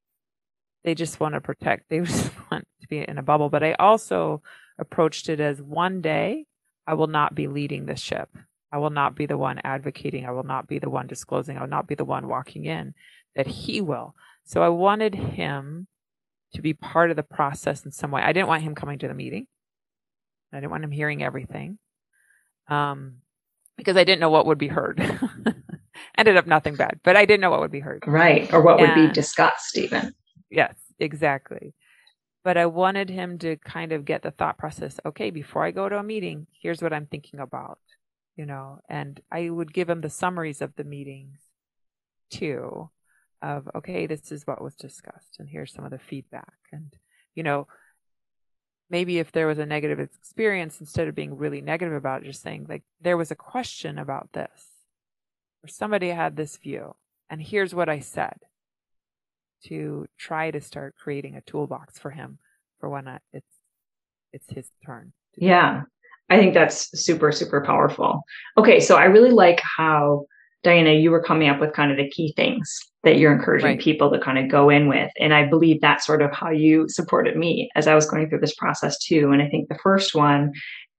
they 0.84 0.94
just 0.94 1.18
want 1.18 1.34
to 1.34 1.40
protect. 1.40 1.88
They 1.88 2.00
just 2.04 2.30
want 2.50 2.66
to 2.80 2.88
be 2.88 2.98
in 3.06 3.18
a 3.18 3.22
bubble. 3.22 3.48
But 3.48 3.64
I 3.64 3.72
also 3.74 4.42
approached 4.78 5.28
it 5.28 5.40
as 5.40 5.60
one 5.60 6.00
day 6.00 6.46
I 6.86 6.94
will 6.94 7.08
not 7.08 7.34
be 7.34 7.48
leading 7.48 7.86
the 7.86 7.96
ship. 7.96 8.28
I 8.72 8.78
will 8.78 8.90
not 8.90 9.16
be 9.16 9.26
the 9.26 9.38
one 9.38 9.60
advocating. 9.64 10.26
I 10.26 10.30
will 10.30 10.44
not 10.44 10.68
be 10.68 10.78
the 10.78 10.90
one 10.90 11.06
disclosing. 11.06 11.56
I 11.56 11.60
will 11.60 11.68
not 11.68 11.86
be 11.86 11.94
the 11.94 12.04
one 12.04 12.28
walking 12.28 12.66
in. 12.66 12.94
That 13.36 13.46
he 13.46 13.80
will. 13.80 14.14
So 14.44 14.62
I 14.62 14.68
wanted 14.68 15.14
him 15.14 15.86
to 16.54 16.62
be 16.62 16.74
part 16.74 17.10
of 17.10 17.16
the 17.16 17.22
process 17.22 17.84
in 17.84 17.92
some 17.92 18.10
way. 18.10 18.22
I 18.22 18.32
didn't 18.32 18.48
want 18.48 18.62
him 18.62 18.74
coming 18.74 18.98
to 18.98 19.08
the 19.08 19.14
meeting. 19.14 19.46
I 20.52 20.58
didn't 20.58 20.70
want 20.70 20.84
him 20.84 20.90
hearing 20.90 21.22
everything. 21.22 21.78
Um, 22.68 23.16
because 23.76 23.96
I 23.96 24.04
didn't 24.04 24.20
know 24.20 24.30
what 24.30 24.46
would 24.46 24.58
be 24.58 24.68
heard. 24.68 25.00
Ended 26.18 26.36
up 26.36 26.46
nothing 26.46 26.76
bad, 26.76 27.00
but 27.02 27.16
I 27.16 27.24
didn't 27.24 27.40
know 27.40 27.50
what 27.50 27.60
would 27.60 27.70
be 27.70 27.80
heard. 27.80 28.04
Right. 28.06 28.52
Or 28.52 28.60
what 28.62 28.80
and, 28.80 28.88
would 28.88 29.08
be 29.08 29.12
discussed 29.12 29.78
even. 29.78 30.14
Yes, 30.50 30.74
exactly. 30.98 31.74
But 32.42 32.56
I 32.56 32.66
wanted 32.66 33.10
him 33.10 33.38
to 33.38 33.56
kind 33.56 33.92
of 33.92 34.04
get 34.04 34.22
the 34.22 34.30
thought 34.30 34.58
process, 34.58 34.98
okay, 35.06 35.30
before 35.30 35.64
I 35.64 35.70
go 35.70 35.88
to 35.88 35.98
a 35.98 36.02
meeting, 36.02 36.46
here's 36.60 36.82
what 36.82 36.92
I'm 36.92 37.06
thinking 37.06 37.40
about, 37.40 37.78
you 38.40 38.46
know, 38.46 38.80
and 38.88 39.20
I 39.30 39.50
would 39.50 39.74
give 39.74 39.90
him 39.90 40.00
the 40.00 40.08
summaries 40.08 40.62
of 40.62 40.74
the 40.76 40.84
meetings 40.84 41.40
too 42.30 42.88
of 43.42 43.68
okay 43.74 44.06
this 44.06 44.32
is 44.32 44.46
what 44.46 44.62
was 44.62 44.74
discussed 44.74 45.36
and 45.38 45.46
here's 45.46 45.74
some 45.74 45.84
of 45.84 45.90
the 45.90 45.98
feedback. 45.98 46.56
And 46.72 46.96
you 47.34 47.42
know 47.42 47.66
maybe 48.88 49.18
if 49.18 49.30
there 49.30 49.46
was 49.46 49.58
a 49.58 49.66
negative 49.66 50.00
experience 50.00 50.80
instead 50.80 51.06
of 51.06 51.14
being 51.14 51.36
really 51.36 51.60
negative 51.60 51.92
about 51.92 52.22
it 52.22 52.24
just 52.24 52.40
saying 52.40 52.64
like 52.66 52.82
there 53.02 53.18
was 53.18 53.30
a 53.30 53.36
question 53.36 53.98
about 53.98 54.32
this 54.32 54.68
or 55.62 55.68
somebody 55.68 56.08
had 56.08 56.34
this 56.34 56.56
view 56.56 56.94
and 57.28 57.42
here's 57.42 57.74
what 57.74 57.88
i 57.90 58.00
said 58.00 58.38
to 59.64 60.06
try 60.18 60.50
to 60.50 60.60
start 60.60 60.94
creating 60.98 61.36
a 61.36 61.42
toolbox 61.42 61.98
for 61.98 62.10
him 62.10 62.38
for 62.78 62.88
when 62.88 63.06
it's 63.32 63.54
it's 64.32 64.50
his 64.50 64.70
turn 64.84 65.12
yeah 65.36 65.82
i 66.30 66.38
think 66.38 66.54
that's 66.54 66.88
super 66.98 67.30
super 67.32 67.60
powerful 67.60 68.22
okay 68.56 68.80
so 68.80 68.96
i 68.96 69.04
really 69.04 69.30
like 69.30 69.60
how 69.60 70.24
Diana, 70.62 70.92
you 70.92 71.10
were 71.10 71.22
coming 71.22 71.48
up 71.48 71.58
with 71.58 71.72
kind 71.72 71.90
of 71.90 71.96
the 71.96 72.10
key 72.10 72.34
things 72.36 72.78
that 73.02 73.16
you're 73.16 73.32
encouraging 73.32 73.68
right. 73.68 73.80
people 73.80 74.10
to 74.10 74.18
kind 74.18 74.38
of 74.38 74.50
go 74.50 74.68
in 74.68 74.88
with. 74.88 75.10
And 75.18 75.32
I 75.32 75.46
believe 75.46 75.80
that's 75.80 76.04
sort 76.04 76.20
of 76.20 76.32
how 76.32 76.50
you 76.50 76.86
supported 76.88 77.36
me 77.36 77.70
as 77.76 77.86
I 77.86 77.94
was 77.94 78.08
going 78.08 78.28
through 78.28 78.40
this 78.40 78.54
process 78.54 78.98
too. 78.98 79.30
And 79.32 79.40
I 79.40 79.48
think 79.48 79.68
the 79.68 79.78
first 79.82 80.14
one 80.14 80.52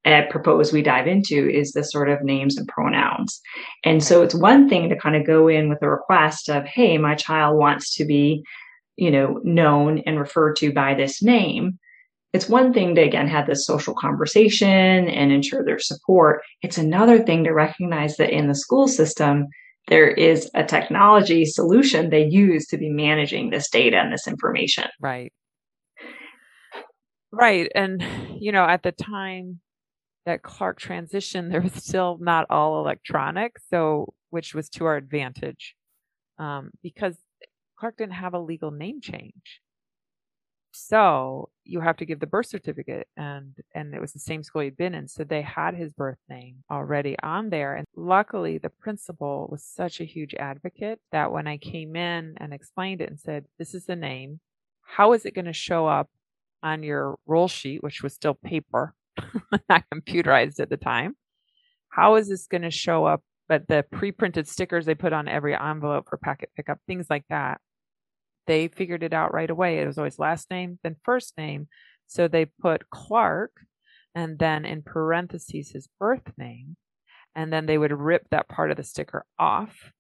uh, 0.04 0.10
I 0.10 0.22
propose 0.32 0.74
we 0.74 0.82
dive 0.82 1.06
into 1.06 1.48
is 1.48 1.74
the 1.74 1.84
sort 1.84 2.10
of 2.10 2.24
names 2.24 2.58
and 2.58 2.68
pronouns. 2.68 3.40
And 3.84 4.04
so 4.04 4.24
it's 4.24 4.34
one 4.34 4.68
thing 4.68 4.90
to 4.90 4.96
kind 4.96 5.16
of 5.16 5.28
go 5.28 5.48
in 5.48 5.70
with 5.70 5.84
a 5.84 5.90
request 5.90 6.50
of, 6.50 6.66
hey, 6.66 6.98
my 6.98 7.14
child 7.14 7.60
wants 7.60 7.94
to 7.96 8.06
be, 8.06 8.44
you 8.96 9.12
know, 9.12 9.40
known 9.44 10.00
and 10.08 10.20
referred 10.20 10.56
to 10.58 10.74
by 10.74 10.96
this 10.96 11.22
name 11.22 11.78
it's 12.34 12.48
one 12.48 12.74
thing 12.74 12.96
to 12.96 13.02
again 13.02 13.28
have 13.28 13.48
this 13.48 13.66
social 13.66 13.94
conversation 13.94 15.08
and 15.08 15.32
ensure 15.32 15.66
their 15.66 15.80
support. 15.80 16.42
It's 16.62 16.78
another 16.78 17.20
thing 17.20 17.44
to 17.44 17.52
recognize 17.52 18.18
that 18.18 18.30
in 18.30 18.48
the 18.48 18.56
school 18.56 18.88
system, 18.88 19.48
there 19.88 20.10
is 20.10 20.50
a 20.54 20.64
technology 20.64 21.46
solution 21.46 22.10
they 22.10 22.26
use 22.26 22.68
to 22.68 22.78
be 22.78 22.90
managing 22.90 23.50
this 23.50 23.70
data 23.70 23.98
and 23.98 24.14
this 24.14 24.28
information. 24.28 24.86
Right. 25.00 25.34
Right. 27.32 27.72
And, 27.76 28.04
you 28.40 28.52
know, 28.52 28.66
at 28.66 28.84
the 28.84 28.92
time 28.92 29.60
that 30.26 30.44
Clark 30.44 30.80
transitioned, 30.80 31.52
there 31.52 31.62
was 31.62 31.74
still 31.74 32.18
not 32.22 32.46
all 32.50 32.80
electronic. 32.80 33.58
So, 33.70 34.14
which 34.30 34.54
was 34.54 34.70
to 34.70 34.86
our 34.86 34.96
advantage 34.96 35.76
um, 36.38 36.72
because 36.82 37.16
Clark 37.78 37.98
didn't 37.98 38.14
have 38.14 38.34
a 38.34 38.40
legal 38.40 38.72
name 38.72 39.02
change. 39.02 39.62
So 40.72 41.50
you 41.64 41.80
have 41.80 41.98
to 41.98 42.06
give 42.06 42.20
the 42.20 42.28
birth 42.28 42.48
certificate 42.48 43.08
and 43.16 43.54
and 43.76 43.94
it 43.94 44.02
was 44.02 44.14
the 44.14 44.20
same 44.20 44.44
school 44.44 44.62
he'd 44.62 44.78
been 44.78 44.96
in. 44.96 45.08
So 45.08 45.24
they 45.24 45.42
had 45.42 45.76
his 45.76 45.94
birth 45.94 46.18
name 46.30 46.58
already 46.70 47.16
on 47.22 47.50
there. 47.50 47.76
And 47.76 47.86
luckily 47.96 48.58
the 48.58 48.70
principal 48.70 49.48
was 49.52 49.64
such 49.64 50.00
a 50.02 50.06
huge 50.06 50.34
advocate 50.36 51.00
that 51.12 51.32
when 51.32 51.48
I 51.48 51.58
came 51.58 51.96
in 51.96 52.36
and 52.38 52.54
explained 52.54 53.02
it 53.02 53.10
and 53.10 53.20
said, 53.20 53.46
This 53.60 53.74
is 53.74 53.86
the 53.86 53.96
name, 53.96 54.40
how 54.82 55.14
is 55.14 55.26
it 55.26 55.36
going 55.36 55.46
to 55.46 55.54
show 55.54 55.88
up 55.88 56.10
on 56.64 56.84
your 56.84 57.16
roll 57.26 57.48
sheet, 57.48 57.84
which 57.84 58.04
was 58.04 58.14
still 58.14 58.36
paper, 58.36 58.94
not 59.70 59.84
computerized 59.94 60.60
at 60.60 60.70
the 60.70 60.78
time? 60.78 61.16
How 61.90 62.16
is 62.16 62.30
this 62.30 62.48
going 62.48 62.64
to 62.64 62.72
show 62.72 63.06
up? 63.06 63.22
But 63.48 63.68
the 63.68 63.84
pre-printed 63.92 64.48
stickers 64.48 64.86
they 64.86 64.96
put 64.96 65.12
on 65.12 65.28
every 65.28 65.54
envelope 65.56 66.08
for 66.10 66.18
packet 66.18 66.52
pickup, 66.56 66.80
things 66.88 67.08
like 67.10 67.26
that 67.30 67.60
they 68.48 68.68
figured 68.68 69.04
it 69.04 69.14
out 69.14 69.34
right 69.34 69.50
away. 69.50 69.80
It 69.80 69.88
was 69.88 69.98
always 69.98 70.20
last 70.20 70.50
name, 70.50 70.80
then 70.84 70.96
first 71.04 71.38
name. 71.38 71.68
So 72.08 72.28
they 72.28 72.46
put 72.46 72.90
Clark 72.90 73.52
and 74.16 74.38
then 74.38 74.66
in 74.66 74.82
parentheses 74.82 75.72
his 75.72 75.88
birth 76.00 76.34
name. 76.38 76.76
And 77.36 77.52
then 77.52 77.66
they 77.66 77.78
would 77.78 77.94
rip 77.94 78.30
that 78.32 78.50
part 78.50 78.72
of 78.72 78.78
the 78.78 78.84
sticker 78.84 79.26
off. 79.40 79.92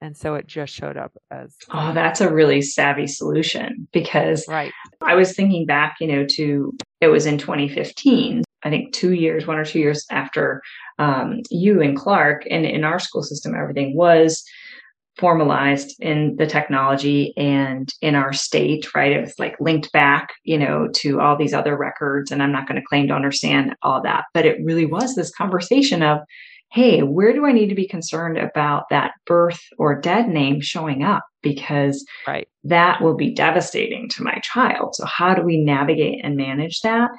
And 0.00 0.16
so 0.16 0.34
it 0.34 0.46
just 0.46 0.72
showed 0.72 0.96
up 0.96 1.12
as. 1.30 1.56
Oh, 1.70 1.92
that's 1.92 2.20
a 2.20 2.32
really 2.32 2.62
savvy 2.62 3.06
solution 3.06 3.88
because 3.92 4.46
right. 4.46 4.72
I 5.00 5.14
was 5.14 5.34
thinking 5.34 5.66
back, 5.66 5.96
you 6.00 6.06
know, 6.06 6.26
to 6.32 6.76
it 7.00 7.08
was 7.08 7.26
in 7.26 7.38
2015. 7.38 8.44
I 8.64 8.70
think 8.70 8.92
two 8.92 9.12
years, 9.12 9.46
one 9.46 9.58
or 9.58 9.64
two 9.64 9.78
years 9.78 10.04
after 10.10 10.62
um, 10.98 11.40
you 11.50 11.80
and 11.80 11.96
Clark, 11.96 12.44
and 12.50 12.66
in 12.66 12.84
our 12.84 12.98
school 12.98 13.22
system, 13.22 13.54
everything 13.54 13.96
was 13.96 14.44
formalized 15.18 15.96
in 16.00 16.36
the 16.36 16.46
technology 16.46 17.32
and 17.36 17.92
in 18.00 18.14
our 18.14 18.32
state, 18.32 18.94
right? 18.94 19.12
It 19.12 19.20
was 19.20 19.38
like 19.38 19.56
linked 19.60 19.92
back, 19.92 20.30
you 20.44 20.58
know, 20.58 20.88
to 20.96 21.20
all 21.20 21.36
these 21.36 21.54
other 21.54 21.76
records. 21.76 22.30
And 22.30 22.42
I'm 22.42 22.52
not 22.52 22.68
going 22.68 22.80
to 22.80 22.86
claim 22.86 23.08
to 23.08 23.14
understand 23.14 23.74
all 23.82 24.00
that, 24.02 24.24
but 24.32 24.46
it 24.46 24.64
really 24.64 24.86
was 24.86 25.14
this 25.14 25.34
conversation 25.34 26.02
of, 26.02 26.20
hey, 26.70 27.02
where 27.02 27.32
do 27.32 27.46
I 27.46 27.52
need 27.52 27.68
to 27.68 27.74
be 27.74 27.88
concerned 27.88 28.38
about 28.38 28.84
that 28.90 29.12
birth 29.26 29.60
or 29.78 30.00
dead 30.00 30.28
name 30.28 30.60
showing 30.60 31.02
up? 31.02 31.24
Because 31.42 32.04
right. 32.26 32.48
that 32.64 33.00
will 33.00 33.16
be 33.16 33.32
devastating 33.32 34.08
to 34.10 34.22
my 34.22 34.38
child. 34.42 34.94
So, 34.94 35.06
how 35.06 35.34
do 35.34 35.42
we 35.42 35.56
navigate 35.58 36.20
and 36.22 36.36
manage 36.36 36.80
that? 36.82 37.10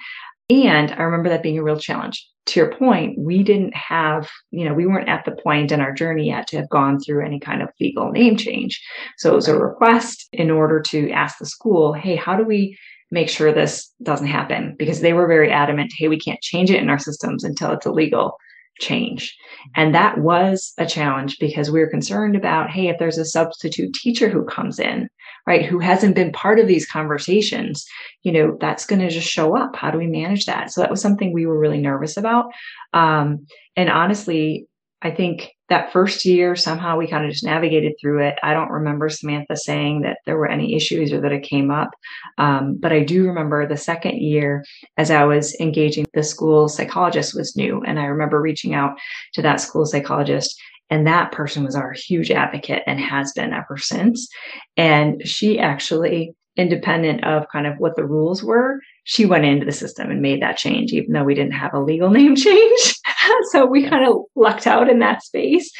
And 0.49 0.91
I 0.91 1.03
remember 1.03 1.29
that 1.29 1.43
being 1.43 1.59
a 1.59 1.63
real 1.63 1.79
challenge. 1.79 2.25
To 2.47 2.59
your 2.59 2.73
point, 2.73 3.19
we 3.19 3.43
didn't 3.43 3.75
have, 3.75 4.27
you 4.49 4.65
know, 4.65 4.73
we 4.73 4.87
weren't 4.87 5.09
at 5.09 5.23
the 5.23 5.37
point 5.43 5.71
in 5.71 5.81
our 5.81 5.93
journey 5.93 6.27
yet 6.27 6.47
to 6.47 6.57
have 6.57 6.69
gone 6.69 6.99
through 6.99 7.23
any 7.23 7.39
kind 7.39 7.61
of 7.61 7.69
legal 7.79 8.11
name 8.11 8.35
change. 8.35 8.81
So 9.17 9.31
it 9.31 9.35
was 9.35 9.47
a 9.47 9.59
request 9.59 10.27
in 10.33 10.49
order 10.49 10.81
to 10.87 11.11
ask 11.11 11.37
the 11.37 11.45
school, 11.45 11.93
hey, 11.93 12.15
how 12.15 12.35
do 12.35 12.43
we 12.43 12.75
make 13.11 13.29
sure 13.29 13.51
this 13.51 13.93
doesn't 14.01 14.27
happen? 14.27 14.75
Because 14.79 15.01
they 15.01 15.13
were 15.13 15.27
very 15.27 15.51
adamant, 15.51 15.93
hey, 15.95 16.07
we 16.07 16.19
can't 16.19 16.41
change 16.41 16.71
it 16.71 16.81
in 16.81 16.89
our 16.89 16.99
systems 16.99 17.43
until 17.43 17.71
it's 17.71 17.85
a 17.85 17.91
legal 17.91 18.37
change. 18.79 19.35
And 19.75 19.93
that 19.93 20.19
was 20.19 20.73
a 20.77 20.85
challenge 20.85 21.37
because 21.39 21.69
we 21.69 21.79
were 21.79 21.89
concerned 21.89 22.35
about, 22.35 22.69
hey, 22.69 22.87
if 22.87 22.97
there's 22.97 23.17
a 23.17 23.25
substitute 23.25 23.93
teacher 23.93 24.29
who 24.29 24.45
comes 24.45 24.79
in, 24.79 25.09
right, 25.45 25.65
who 25.65 25.79
hasn't 25.79 26.15
been 26.15 26.31
part 26.31 26.59
of 26.59 26.67
these 26.67 26.89
conversations, 26.89 27.85
you 28.23 28.31
know, 28.31 28.57
that's 28.59 28.85
going 28.85 29.01
to 29.01 29.09
just 29.09 29.27
show 29.27 29.55
up. 29.57 29.75
How 29.75 29.91
do 29.91 29.97
we 29.97 30.07
manage 30.07 30.45
that? 30.45 30.71
So 30.71 30.81
that 30.81 30.91
was 30.91 31.01
something 31.01 31.33
we 31.33 31.45
were 31.45 31.59
really 31.59 31.81
nervous 31.81 32.17
about. 32.17 32.45
Um, 32.93 33.45
and 33.75 33.89
honestly, 33.89 34.67
I 35.01 35.11
think 35.11 35.51
that 35.69 35.91
first 35.93 36.25
year, 36.25 36.55
somehow 36.55 36.97
we 36.97 37.07
kind 37.07 37.25
of 37.25 37.31
just 37.31 37.43
navigated 37.43 37.93
through 37.99 38.25
it. 38.25 38.35
I 38.43 38.53
don't 38.53 38.71
remember 38.71 39.09
Samantha 39.09 39.55
saying 39.55 40.01
that 40.01 40.17
there 40.25 40.37
were 40.37 40.49
any 40.49 40.75
issues 40.75 41.13
or 41.13 41.21
that 41.21 41.31
it 41.31 41.43
came 41.43 41.71
up. 41.71 41.89
Um, 42.37 42.77
but 42.79 42.91
I 42.91 43.03
do 43.03 43.27
remember 43.27 43.67
the 43.67 43.77
second 43.77 44.17
year 44.19 44.65
as 44.97 45.11
I 45.11 45.23
was 45.25 45.55
engaging, 45.59 46.05
the 46.13 46.23
school 46.23 46.67
psychologist 46.69 47.35
was 47.35 47.55
new. 47.55 47.81
And 47.85 47.99
I 47.99 48.05
remember 48.05 48.41
reaching 48.41 48.73
out 48.73 48.97
to 49.33 49.41
that 49.43 49.61
school 49.61 49.85
psychologist 49.85 50.59
and 50.89 51.05
that 51.05 51.31
person 51.31 51.63
was 51.63 51.75
our 51.75 51.91
huge 51.91 52.31
advocate 52.31 52.83
and 52.87 52.99
has 52.99 53.31
been 53.33 53.53
ever 53.53 53.77
since. 53.77 54.27
And 54.75 55.25
she 55.27 55.59
actually 55.59 56.33
independent 56.59 57.23
of 57.23 57.47
kind 57.51 57.65
of 57.65 57.75
what 57.77 57.95
the 57.95 58.05
rules 58.05 58.43
were, 58.43 58.79
she 59.05 59.25
went 59.25 59.45
into 59.45 59.65
the 59.65 59.71
system 59.71 60.11
and 60.11 60.21
made 60.21 60.41
that 60.41 60.57
change, 60.57 60.91
even 60.91 61.13
though 61.13 61.23
we 61.23 61.33
didn't 61.33 61.53
have 61.53 61.73
a 61.73 61.79
legal 61.79 62.09
name 62.11 62.35
change. 62.35 62.95
so 63.51 63.65
we 63.65 63.87
kind 63.87 64.07
of 64.07 64.17
lucked 64.35 64.67
out 64.67 64.89
in 64.89 64.99
that 64.99 65.23
space. 65.23 65.71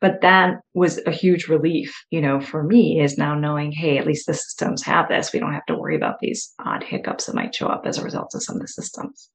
But 0.00 0.20
that 0.22 0.54
was 0.74 1.00
a 1.06 1.10
huge 1.10 1.48
relief, 1.48 1.92
you 2.10 2.20
know, 2.20 2.40
for 2.40 2.62
me 2.62 3.00
is 3.00 3.18
now 3.18 3.34
knowing, 3.34 3.72
hey, 3.72 3.98
at 3.98 4.06
least 4.06 4.26
the 4.26 4.34
systems 4.34 4.84
have 4.84 5.08
this. 5.08 5.32
We 5.32 5.40
don't 5.40 5.54
have 5.54 5.66
to 5.66 5.76
worry 5.76 5.96
about 5.96 6.20
these 6.20 6.52
odd 6.64 6.84
hiccups 6.84 7.26
that 7.26 7.34
might 7.34 7.54
show 7.54 7.66
up 7.66 7.82
as 7.84 7.98
a 7.98 8.04
result 8.04 8.32
of 8.34 8.42
some 8.42 8.56
of 8.56 8.62
the 8.62 8.68
systems. 8.68 9.28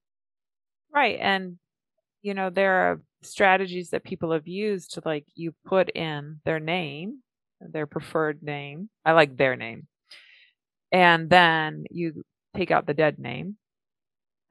Right. 0.94 1.18
And, 1.20 1.58
you 2.22 2.34
know, 2.34 2.50
there 2.50 2.74
are 2.74 3.02
strategies 3.24 3.90
that 3.90 4.06
people 4.06 4.32
have 4.32 4.48
used 4.48 4.94
to 4.94 5.02
like 5.04 5.26
you 5.36 5.54
put 5.66 5.90
in 5.90 6.40
their 6.46 6.62
name, 6.62 7.20
their 7.60 7.88
preferred 7.88 8.42
name. 8.42 8.90
I 9.06 9.12
like 9.12 9.36
their 9.36 9.58
name 9.58 9.88
and 10.94 11.30
then 11.30 11.86
you 11.90 12.24
take 12.56 12.72
out 12.72 12.86
the 12.86 12.94
dead 12.94 13.18
name 13.20 13.58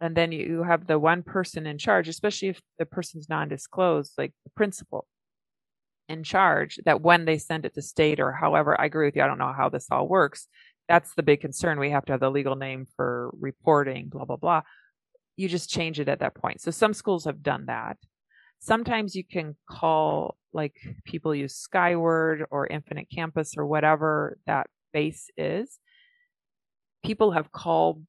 and 0.02 0.16
then 0.16 0.32
you 0.32 0.64
have 0.64 0.88
the 0.88 0.98
one 0.98 1.22
person 1.22 1.64
in 1.64 1.78
charge, 1.78 2.08
especially 2.08 2.48
if 2.48 2.60
the 2.76 2.84
person's 2.84 3.28
non-disclosed, 3.28 4.14
like 4.18 4.32
the 4.44 4.50
principal 4.50 5.06
in 6.08 6.24
charge, 6.24 6.80
that 6.84 7.00
when 7.00 7.24
they 7.24 7.38
send 7.38 7.64
it 7.64 7.74
to 7.74 7.82
state 7.82 8.18
or 8.18 8.32
however, 8.32 8.78
I 8.78 8.86
agree 8.86 9.06
with 9.06 9.14
you. 9.14 9.22
I 9.22 9.28
don't 9.28 9.38
know 9.38 9.52
how 9.56 9.68
this 9.68 9.86
all 9.92 10.08
works. 10.08 10.48
That's 10.88 11.14
the 11.14 11.22
big 11.22 11.40
concern. 11.40 11.78
We 11.78 11.92
have 11.92 12.04
to 12.06 12.12
have 12.12 12.20
the 12.20 12.32
legal 12.32 12.56
name 12.56 12.88
for 12.96 13.30
reporting, 13.38 14.08
blah, 14.08 14.24
blah, 14.24 14.34
blah. 14.34 14.62
You 15.36 15.48
just 15.48 15.70
change 15.70 16.00
it 16.00 16.08
at 16.08 16.18
that 16.18 16.34
point. 16.34 16.60
So 16.60 16.72
some 16.72 16.94
schools 16.94 17.24
have 17.24 17.40
done 17.40 17.66
that. 17.66 17.96
Sometimes 18.58 19.14
you 19.14 19.22
can 19.22 19.56
call, 19.70 20.36
like 20.52 20.74
people 21.04 21.32
use 21.32 21.54
Skyward 21.54 22.44
or 22.50 22.66
Infinite 22.66 23.06
Campus 23.08 23.54
or 23.56 23.66
whatever 23.66 24.36
that 24.46 24.66
base 24.92 25.30
is. 25.36 25.78
People 27.04 27.30
have 27.30 27.52
called 27.52 28.04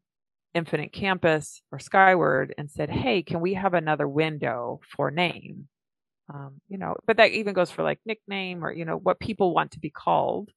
Infinite 0.54 0.94
Campus 0.94 1.62
or 1.72 1.80
Skyward 1.80 2.54
and 2.58 2.70
said, 2.70 2.90
Hey, 2.90 3.24
can 3.24 3.42
we 3.42 3.56
have 3.56 3.74
another 3.74 4.08
window 4.08 4.80
for 4.96 5.12
name? 5.12 5.68
Um, 6.34 6.62
you 6.70 6.78
know, 6.78 6.96
but 7.06 7.18
that 7.18 7.32
even 7.32 7.54
goes 7.54 7.72
for 7.72 7.84
like 7.84 8.00
nickname 8.06 8.64
or, 8.64 8.72
you 8.72 8.86
know, 8.86 8.98
what 8.98 9.20
people 9.20 9.54
want 9.54 9.72
to 9.72 9.80
be 9.80 9.90
called. 9.90 10.50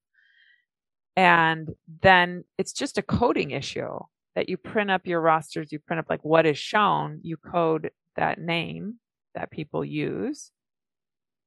And 1.17 1.75
then 2.03 2.45
it's 2.59 2.73
just 2.73 2.99
a 2.99 3.03
coding 3.03 3.51
issue 3.51 3.99
that 4.35 4.49
you 4.49 4.59
print 4.59 4.91
up 4.91 5.07
your 5.07 5.21
rosters, 5.21 5.73
you 5.73 5.79
print 5.79 5.99
up 5.99 6.07
like 6.11 6.25
what 6.25 6.45
is 6.47 6.59
shown, 6.59 7.21
you 7.23 7.39
code 7.39 7.91
that 8.17 8.39
name 8.39 8.97
that 9.35 9.51
people 9.51 9.85
use. 9.85 10.53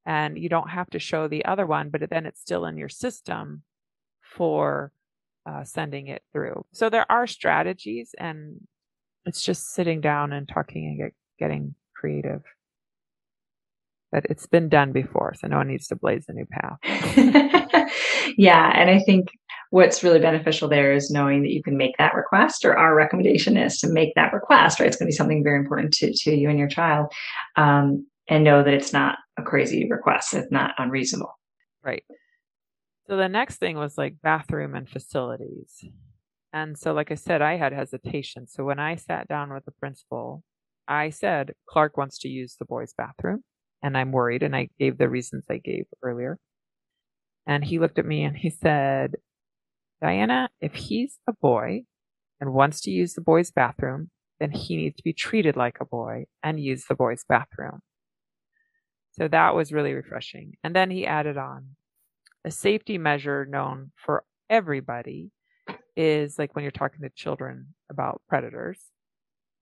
And 0.04 0.36
you 0.36 0.48
don't 0.48 0.70
have 0.70 0.90
to 0.90 0.98
show 0.98 1.28
the 1.28 1.44
other 1.44 1.66
one, 1.66 1.90
but 1.90 2.08
then 2.10 2.26
it's 2.26 2.40
still 2.40 2.64
in 2.64 2.76
your 2.76 2.88
system 2.88 3.62
for 4.22 4.92
uh, 5.46 5.64
sending 5.64 6.08
it 6.08 6.22
through. 6.32 6.64
So 6.72 6.90
there 6.90 7.10
are 7.10 7.26
strategies, 7.26 8.14
and 8.18 8.60
it's 9.26 9.42
just 9.42 9.72
sitting 9.72 10.00
down 10.00 10.32
and 10.32 10.48
talking 10.48 10.86
and 10.86 10.98
get, 10.98 11.14
getting 11.38 11.74
creative. 11.94 12.42
But 14.12 14.26
it's 14.28 14.46
been 14.46 14.68
done 14.68 14.92
before, 14.92 15.34
so 15.34 15.46
no 15.46 15.58
one 15.58 15.68
needs 15.68 15.86
to 15.88 15.96
blaze 15.96 16.26
a 16.28 16.32
new 16.32 16.46
path. 16.50 16.78
yeah, 18.36 18.72
and 18.74 18.90
I 18.90 18.98
think 18.98 19.28
what's 19.70 20.02
really 20.02 20.18
beneficial 20.18 20.68
there 20.68 20.92
is 20.92 21.12
knowing 21.12 21.42
that 21.42 21.52
you 21.52 21.62
can 21.62 21.76
make 21.76 21.96
that 21.98 22.14
request, 22.14 22.64
or 22.64 22.76
our 22.76 22.94
recommendation 22.94 23.56
is 23.56 23.78
to 23.78 23.88
make 23.88 24.14
that 24.16 24.32
request. 24.32 24.80
Right, 24.80 24.88
it's 24.88 24.96
going 24.96 25.06
to 25.06 25.12
be 25.12 25.16
something 25.16 25.44
very 25.44 25.58
important 25.58 25.94
to 25.94 26.12
to 26.12 26.34
you 26.34 26.50
and 26.50 26.58
your 26.58 26.68
child, 26.68 27.12
um, 27.54 28.04
and 28.26 28.42
know 28.42 28.64
that 28.64 28.74
it's 28.74 28.92
not 28.92 29.18
a 29.38 29.42
crazy 29.42 29.88
request. 29.88 30.34
It's 30.34 30.50
not 30.50 30.74
unreasonable. 30.76 31.38
Right. 31.84 32.02
So 33.10 33.16
the 33.16 33.28
next 33.28 33.56
thing 33.56 33.76
was 33.76 33.98
like 33.98 34.22
bathroom 34.22 34.76
and 34.76 34.88
facilities. 34.88 35.84
And 36.52 36.78
so, 36.78 36.92
like 36.92 37.10
I 37.10 37.16
said, 37.16 37.42
I 37.42 37.56
had 37.56 37.72
hesitation. 37.72 38.46
So 38.46 38.62
when 38.62 38.78
I 38.78 38.94
sat 38.94 39.26
down 39.26 39.52
with 39.52 39.64
the 39.64 39.72
principal, 39.72 40.44
I 40.86 41.10
said, 41.10 41.54
Clark 41.68 41.96
wants 41.96 42.20
to 42.20 42.28
use 42.28 42.54
the 42.54 42.66
boys' 42.66 42.94
bathroom, 42.96 43.42
and 43.82 43.98
I'm 43.98 44.12
worried. 44.12 44.44
And 44.44 44.54
I 44.54 44.68
gave 44.78 44.96
the 44.96 45.08
reasons 45.08 45.42
I 45.50 45.56
gave 45.56 45.86
earlier. 46.04 46.38
And 47.48 47.64
he 47.64 47.80
looked 47.80 47.98
at 47.98 48.06
me 48.06 48.22
and 48.22 48.36
he 48.36 48.48
said, 48.48 49.16
Diana, 50.00 50.48
if 50.60 50.74
he's 50.74 51.18
a 51.28 51.32
boy 51.32 51.82
and 52.40 52.52
wants 52.52 52.80
to 52.82 52.92
use 52.92 53.14
the 53.14 53.22
boys' 53.22 53.50
bathroom, 53.50 54.10
then 54.38 54.52
he 54.52 54.76
needs 54.76 54.96
to 54.98 55.02
be 55.02 55.12
treated 55.12 55.56
like 55.56 55.78
a 55.80 55.84
boy 55.84 56.26
and 56.44 56.60
use 56.60 56.84
the 56.88 56.94
boys' 56.94 57.24
bathroom. 57.28 57.80
So 59.10 59.26
that 59.26 59.56
was 59.56 59.72
really 59.72 59.94
refreshing. 59.94 60.52
And 60.62 60.76
then 60.76 60.92
he 60.92 61.08
added 61.08 61.36
on, 61.36 61.74
a 62.44 62.50
safety 62.50 62.98
measure 62.98 63.44
known 63.44 63.92
for 63.96 64.24
everybody 64.48 65.30
is 65.96 66.38
like 66.38 66.54
when 66.54 66.62
you're 66.62 66.70
talking 66.70 67.02
to 67.02 67.10
children 67.10 67.74
about 67.90 68.22
predators, 68.28 68.80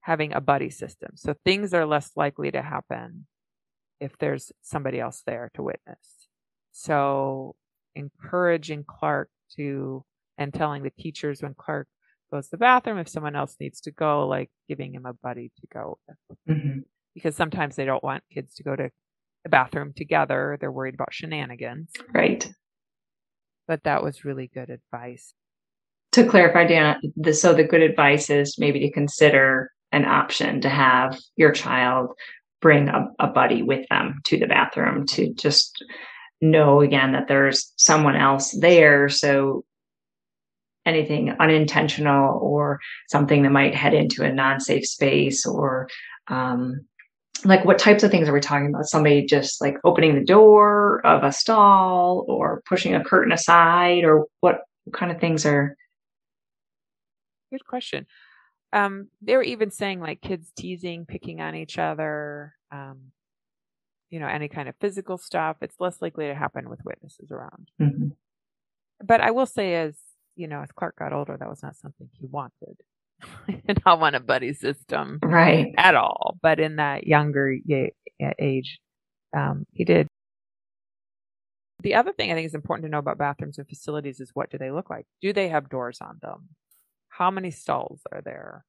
having 0.01 0.33
a 0.33 0.41
buddy 0.41 0.69
system. 0.69 1.11
So 1.15 1.35
things 1.45 1.73
are 1.73 1.85
less 1.85 2.11
likely 2.15 2.51
to 2.51 2.61
happen 2.61 3.27
if 3.99 4.17
there's 4.19 4.51
somebody 4.61 4.99
else 4.99 5.23
there 5.25 5.51
to 5.55 5.63
witness. 5.63 6.27
So 6.71 7.55
encouraging 7.95 8.85
Clark 8.87 9.29
to, 9.57 10.05
and 10.37 10.53
telling 10.53 10.83
the 10.83 10.91
teachers 10.91 11.41
when 11.41 11.53
Clark 11.53 11.87
goes 12.31 12.45
to 12.45 12.51
the 12.51 12.57
bathroom, 12.57 12.97
if 12.99 13.09
someone 13.09 13.35
else 13.35 13.57
needs 13.59 13.81
to 13.81 13.91
go, 13.91 14.25
like 14.25 14.49
giving 14.69 14.93
him 14.93 15.05
a 15.05 15.13
buddy 15.13 15.51
to 15.59 15.67
go 15.73 15.97
with. 16.07 16.37
Mm-hmm. 16.57 16.79
Because 17.13 17.35
sometimes 17.35 17.75
they 17.75 17.85
don't 17.85 18.03
want 18.03 18.23
kids 18.31 18.55
to 18.55 18.63
go 18.63 18.75
to 18.75 18.89
the 19.43 19.49
bathroom 19.49 19.91
together. 19.93 20.57
They're 20.61 20.71
worried 20.71 20.93
about 20.93 21.13
shenanigans. 21.13 21.91
Right 22.13 22.49
but 23.69 23.83
that 23.83 24.03
was 24.03 24.25
really 24.25 24.49
good 24.51 24.71
advice. 24.71 25.33
To 26.13 26.25
clarify, 26.25 26.65
Diana, 26.65 26.99
the, 27.15 27.35
so 27.35 27.53
the 27.53 27.63
good 27.63 27.83
advice 27.83 28.29
is 28.31 28.57
maybe 28.57 28.79
to 28.79 28.91
consider 28.91 29.71
an 29.91 30.05
option 30.05 30.59
to 30.61 30.69
have 30.69 31.17
your 31.35 31.51
child 31.51 32.09
bring 32.61 32.89
a, 32.89 33.05
a 33.19 33.27
buddy 33.27 33.61
with 33.61 33.87
them 33.89 34.21
to 34.25 34.37
the 34.37 34.47
bathroom 34.47 35.05
to 35.05 35.31
just 35.35 35.85
know 36.41 36.81
again 36.81 37.11
that 37.13 37.27
there's 37.27 37.71
someone 37.77 38.15
else 38.15 38.57
there. 38.59 39.07
So 39.07 39.63
anything 40.83 41.35
unintentional 41.39 42.39
or 42.41 42.79
something 43.07 43.43
that 43.43 43.51
might 43.51 43.75
head 43.75 43.93
into 43.93 44.23
a 44.23 44.33
non-safe 44.33 44.85
space 44.85 45.45
or 45.45 45.87
um, 46.27 46.87
like 47.45 47.65
what 47.65 47.79
types 47.79 48.03
of 48.03 48.11
things 48.11 48.27
are 48.27 48.33
we 48.33 48.39
talking 48.39 48.69
about? 48.69 48.85
Somebody 48.85 49.25
just 49.25 49.61
like 49.61 49.77
opening 49.83 50.15
the 50.15 50.23
door 50.23 51.05
of 51.05 51.23
a 51.23 51.31
stall 51.31 52.25
or 52.27 52.61
pushing 52.67 52.95
a 52.95 53.03
curtain 53.03 53.31
aside 53.31 54.03
or 54.03 54.25
what 54.41 54.61
kind 54.93 55.11
of 55.11 55.19
things 55.19 55.45
are 55.45 55.75
good 57.51 57.65
question. 57.65 58.05
Um 58.73 59.07
they 59.21 59.35
were 59.35 59.43
even 59.43 59.71
saying 59.71 59.99
like 59.99 60.21
kids 60.21 60.51
teasing 60.57 61.05
picking 61.05 61.41
on 61.41 61.55
each 61.55 61.77
other 61.77 62.55
um 62.71 63.11
you 64.09 64.19
know 64.19 64.27
any 64.27 64.47
kind 64.47 64.69
of 64.69 64.75
physical 64.79 65.17
stuff. 65.17 65.57
It's 65.61 65.79
less 65.79 66.01
likely 66.01 66.27
to 66.27 66.35
happen 66.35 66.69
with 66.69 66.83
witnesses 66.85 67.31
around. 67.31 67.69
Mm-hmm. 67.81 68.07
but 69.03 69.21
i 69.21 69.31
will 69.31 69.45
say 69.45 69.75
as 69.75 69.95
you 70.35 70.47
know 70.47 70.61
as 70.61 70.71
clark 70.71 70.95
got 70.97 71.13
older 71.13 71.37
that 71.37 71.49
was 71.49 71.63
not 71.63 71.75
something 71.75 72.09
he 72.19 72.25
wanted 72.25 72.77
not 73.85 73.99
want 73.99 74.15
a 74.15 74.19
buddy 74.19 74.53
system 74.53 75.19
right. 75.23 75.73
at 75.77 75.95
all. 75.95 76.37
But 76.41 76.59
in 76.59 76.77
that 76.77 77.07
younger 77.07 77.55
age 78.39 78.79
um, 79.35 79.65
he 79.73 79.85
did. 79.85 80.07
The 81.81 81.95
other 81.95 82.11
thing 82.11 82.31
i 82.31 82.35
think 82.35 82.45
is 82.45 82.55
important 82.55 82.85
to 82.85 82.91
know 82.91 82.97
about 82.97 83.17
bathrooms 83.17 83.57
and 83.57 83.67
facilities 83.67 84.19
is 84.19 84.31
what 84.33 84.49
do 84.49 84.57
they 84.57 84.71
look 84.71 84.89
like? 84.89 85.05
Do 85.21 85.31
they 85.31 85.47
have 85.49 85.69
doors 85.69 85.99
on 86.01 86.17
them? 86.21 86.49
How 87.09 87.31
many 87.31 87.51
stalls 87.51 88.01
are 88.11 88.21
there? 88.21 88.65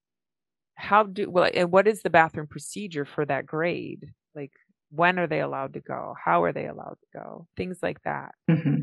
How 0.75 1.03
do 1.05 1.29
well 1.29 1.51
and 1.53 1.73
what 1.73 1.89
is 1.89 2.03
the 2.03 2.11
bathroom 2.11 2.47
procedure 2.47 3.05
for 3.05 3.25
that 3.27 3.47
grade? 3.47 4.13
Like 4.35 4.53
when 4.91 5.19
are 5.19 5.27
they 5.27 5.41
allowed 5.41 5.75
to 5.75 5.81
go? 5.81 6.15
How 6.23 6.45
are 6.45 6.53
they 6.53 6.67
allowed 6.67 6.97
to 7.01 7.19
go? 7.19 7.47
Things 7.57 7.79
like 7.83 8.01
that. 8.05 8.35
Mm-hmm. 8.49 8.83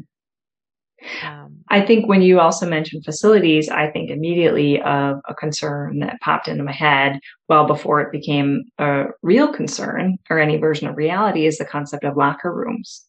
Um, 1.24 1.64
I 1.70 1.82
think 1.82 2.08
when 2.08 2.22
you 2.22 2.40
also 2.40 2.68
mentioned 2.68 3.06
facilities, 3.06 3.70
I 3.70 3.90
think 3.92 4.10
immediately 4.10 4.82
of 4.82 5.20
a 5.28 5.36
concern 5.36 6.00
that 6.00 6.20
popped 6.22 6.48
into 6.48 6.64
my 6.64 6.72
head 6.72 7.20
well 7.48 7.66
before 7.66 8.02
it 8.02 8.12
became 8.12 8.66
a 8.80 9.06
real 9.22 9.54
concern 9.54 10.18
or 10.30 10.40
any 10.40 10.58
version 10.58 10.88
of 10.88 10.98
reality 10.98 11.46
is 11.46 11.58
the 11.58 11.66
concept 11.66 12.04
of 12.04 12.18
locker 12.18 12.54
rooms. 12.54 13.06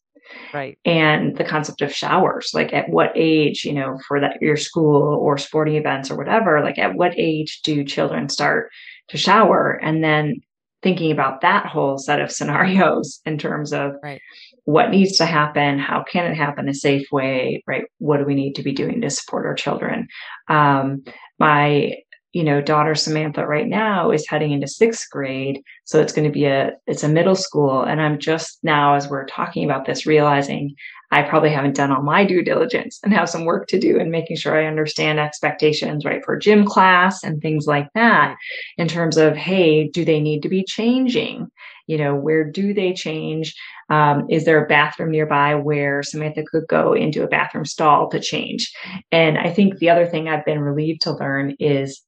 Right. 0.52 0.78
And 0.84 1.36
the 1.36 1.44
concept 1.44 1.80
of 1.80 1.94
showers, 1.94 2.50
like 2.52 2.74
at 2.74 2.90
what 2.90 3.12
age, 3.14 3.64
you 3.64 3.72
know, 3.72 3.98
for 4.06 4.20
that 4.20 4.36
your 4.42 4.58
school 4.58 5.14
or 5.14 5.38
sporting 5.38 5.76
events 5.76 6.10
or 6.10 6.16
whatever, 6.16 6.62
like 6.62 6.78
at 6.78 6.94
what 6.94 7.14
age 7.16 7.62
do 7.62 7.82
children 7.84 8.28
start 8.28 8.70
to 9.08 9.16
shower? 9.16 9.80
And 9.82 10.04
then 10.04 10.40
thinking 10.82 11.10
about 11.10 11.40
that 11.40 11.66
whole 11.66 11.96
set 11.96 12.20
of 12.20 12.30
scenarios 12.38 13.20
in 13.24 13.38
terms 13.38 13.72
of 13.72 13.92
right 14.02 14.20
what 14.68 14.90
needs 14.90 15.16
to 15.16 15.24
happen 15.24 15.78
how 15.78 16.02
can 16.02 16.30
it 16.30 16.34
happen 16.34 16.68
a 16.68 16.74
safe 16.74 17.06
way 17.10 17.62
right? 17.66 17.84
What 17.96 18.18
do 18.18 18.26
we 18.26 18.34
need 18.34 18.54
to 18.56 18.62
be 18.62 18.72
doing 18.72 19.00
to 19.00 19.08
support 19.08 19.46
our 19.46 19.54
children? 19.54 20.08
Um, 20.48 21.04
my 21.38 21.94
you 22.34 22.44
know 22.44 22.60
daughter 22.60 22.94
samantha 22.94 23.46
right 23.46 23.66
now 23.66 24.10
is 24.10 24.28
heading 24.28 24.52
into 24.52 24.68
sixth 24.68 25.08
grade 25.10 25.62
so 25.84 26.02
it's 26.02 26.12
going 26.12 26.28
to 26.28 26.32
be 26.32 26.44
a 26.44 26.72
it's 26.86 27.02
a 27.02 27.08
middle 27.08 27.34
school 27.34 27.82
and 27.82 28.02
i'm 28.02 28.18
just 28.18 28.58
now 28.62 28.94
as 28.94 29.08
we're 29.08 29.24
talking 29.24 29.64
about 29.64 29.86
this 29.86 30.04
realizing 30.04 30.74
i 31.10 31.22
probably 31.22 31.50
haven't 31.50 31.76
done 31.76 31.90
all 31.90 32.02
my 32.02 32.24
due 32.24 32.42
diligence 32.42 32.98
and 33.02 33.12
have 33.12 33.28
some 33.28 33.44
work 33.44 33.66
to 33.66 33.78
do 33.78 33.98
in 33.98 34.10
making 34.10 34.36
sure 34.36 34.58
i 34.58 34.66
understand 34.66 35.18
expectations 35.18 36.04
right 36.04 36.24
for 36.24 36.36
gym 36.36 36.64
class 36.64 37.22
and 37.22 37.40
things 37.40 37.66
like 37.66 37.88
that 37.94 38.36
in 38.76 38.88
terms 38.88 39.16
of 39.16 39.36
hey 39.36 39.88
do 39.88 40.04
they 40.04 40.20
need 40.20 40.42
to 40.42 40.48
be 40.48 40.64
changing 40.64 41.46
you 41.86 41.98
know 41.98 42.14
where 42.14 42.44
do 42.44 42.74
they 42.74 42.92
change 42.92 43.54
um, 43.90 44.26
is 44.28 44.44
there 44.44 44.62
a 44.62 44.68
bathroom 44.68 45.10
nearby 45.10 45.54
where 45.54 46.02
Samantha 46.02 46.44
could 46.46 46.66
go 46.68 46.92
into 46.92 47.24
a 47.24 47.28
bathroom 47.28 47.64
stall 47.64 48.08
to 48.10 48.20
change? 48.20 48.70
And 49.10 49.38
I 49.38 49.50
think 49.50 49.78
the 49.78 49.90
other 49.90 50.06
thing 50.06 50.28
I've 50.28 50.44
been 50.44 50.60
relieved 50.60 51.02
to 51.02 51.12
learn 51.12 51.56
is 51.58 52.02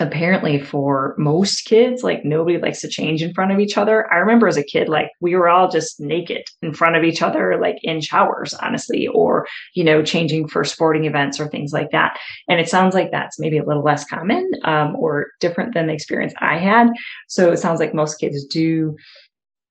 apparently 0.00 0.60
for 0.60 1.14
most 1.18 1.64
kids 1.64 2.02
like 2.02 2.24
nobody 2.24 2.58
likes 2.58 2.80
to 2.80 2.88
change 2.88 3.22
in 3.22 3.34
front 3.34 3.52
of 3.52 3.58
each 3.58 3.76
other. 3.76 4.12
I 4.12 4.16
remember 4.16 4.48
as 4.48 4.56
a 4.56 4.62
kid 4.62 4.88
like 4.88 5.10
we 5.20 5.36
were 5.36 5.48
all 5.48 5.70
just 5.70 6.00
naked 6.00 6.44
in 6.62 6.72
front 6.72 6.96
of 6.96 7.04
each 7.04 7.22
other 7.22 7.58
like 7.60 7.76
in 7.82 8.00
showers 8.00 8.54
honestly 8.54 9.06
or 9.08 9.46
you 9.74 9.84
know 9.84 10.02
changing 10.02 10.48
for 10.48 10.64
sporting 10.64 11.04
events 11.04 11.38
or 11.38 11.48
things 11.48 11.72
like 11.72 11.90
that. 11.90 12.18
And 12.48 12.60
it 12.60 12.68
sounds 12.68 12.94
like 12.94 13.10
that's 13.10 13.38
maybe 13.38 13.58
a 13.58 13.64
little 13.64 13.82
less 13.82 14.04
common 14.04 14.50
um, 14.64 14.96
or 14.96 15.28
different 15.40 15.74
than 15.74 15.86
the 15.86 15.92
experience 15.92 16.34
i 16.40 16.56
had. 16.58 16.88
So 17.28 17.52
it 17.52 17.58
sounds 17.58 17.80
like 17.80 17.94
most 17.94 18.16
kids 18.16 18.44
do 18.44 18.96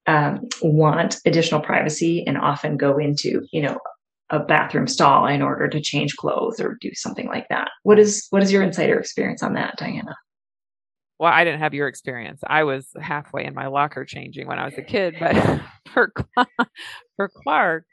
um, 0.08 0.48
want 0.62 1.18
additional 1.26 1.62
privacy 1.62 2.24
and 2.26 2.38
often 2.38 2.78
go 2.78 2.98
into 2.98 3.46
you 3.52 3.62
know 3.62 3.78
a 4.32 4.40
bathroom 4.40 4.88
stall 4.88 5.26
in 5.26 5.42
order 5.42 5.68
to 5.68 5.82
change 5.82 6.16
clothes 6.16 6.60
or 6.60 6.78
do 6.80 6.92
something 6.94 7.28
like 7.28 7.48
that. 7.50 7.72
What 7.84 8.00
is 8.00 8.28
what 8.30 8.44
is 8.44 8.52
your 8.52 8.64
insider 8.64 9.00
experience 9.00 9.42
on 9.42 9.54
that, 9.54 9.76
Diana? 9.78 10.16
Well, 11.20 11.34
I 11.34 11.44
didn't 11.44 11.60
have 11.60 11.74
your 11.74 11.88
experience. 11.88 12.42
I 12.48 12.64
was 12.64 12.88
halfway 13.00 13.46
in 13.46 13.54
my 13.54 13.68
locker 13.68 14.06
changing 14.06 14.48
when 14.48 14.58
I 14.58 14.66
was 14.66 14.78
a 14.78 14.82
kid, 14.82 15.16
but 15.20 15.62
for 15.94 16.14
for 17.16 17.28
Clark, 17.28 17.86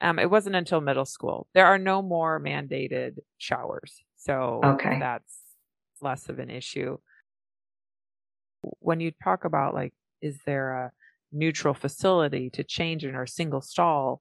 um, 0.00 0.18
it 0.18 0.30
wasn't 0.30 0.56
until 0.56 0.80
middle 0.80 1.04
school. 1.04 1.48
There 1.54 1.66
are 1.66 1.78
no 1.78 2.02
more 2.02 2.40
mandated 2.40 3.16
showers, 3.38 4.02
so 4.16 4.60
okay. 4.64 4.98
that's 5.00 5.38
less 6.00 6.28
of 6.28 6.38
an 6.38 6.50
issue. 6.50 6.98
When 8.80 9.00
you 9.00 9.12
talk 9.24 9.44
about 9.44 9.74
like, 9.74 9.94
is 10.20 10.38
there 10.46 10.72
a 10.72 10.92
neutral 11.32 11.74
facility 11.74 12.50
to 12.50 12.62
change 12.62 13.04
in 13.04 13.14
or 13.14 13.26
single 13.26 13.60
stall? 13.60 14.20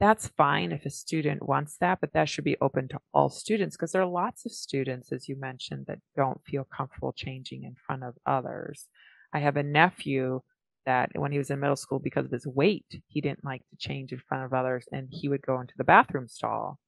That's 0.00 0.28
fine 0.28 0.72
if 0.72 0.86
a 0.86 0.90
student 0.90 1.46
wants 1.46 1.76
that, 1.80 2.00
but 2.00 2.14
that 2.14 2.28
should 2.28 2.44
be 2.44 2.56
open 2.62 2.88
to 2.88 2.98
all 3.12 3.28
students 3.28 3.76
because 3.76 3.92
there 3.92 4.00
are 4.00 4.06
lots 4.06 4.46
of 4.46 4.52
students, 4.52 5.12
as 5.12 5.28
you 5.28 5.38
mentioned, 5.38 5.84
that 5.86 5.98
don't 6.16 6.40
feel 6.46 6.66
comfortable 6.74 7.12
changing 7.12 7.64
in 7.64 7.74
front 7.86 8.02
of 8.02 8.14
others. 8.24 8.88
I 9.34 9.40
have 9.40 9.58
a 9.58 9.62
nephew 9.62 10.40
that 10.86 11.10
when 11.14 11.32
he 11.32 11.38
was 11.38 11.50
in 11.50 11.60
middle 11.60 11.76
school, 11.76 11.98
because 11.98 12.24
of 12.24 12.32
his 12.32 12.46
weight, 12.46 12.86
he 13.08 13.20
didn't 13.20 13.44
like 13.44 13.60
to 13.68 13.76
change 13.76 14.12
in 14.12 14.22
front 14.26 14.44
of 14.44 14.54
others 14.54 14.86
and 14.90 15.06
he 15.10 15.28
would 15.28 15.42
go 15.42 15.60
into 15.60 15.74
the 15.76 15.84
bathroom 15.84 16.28
stall. 16.28 16.78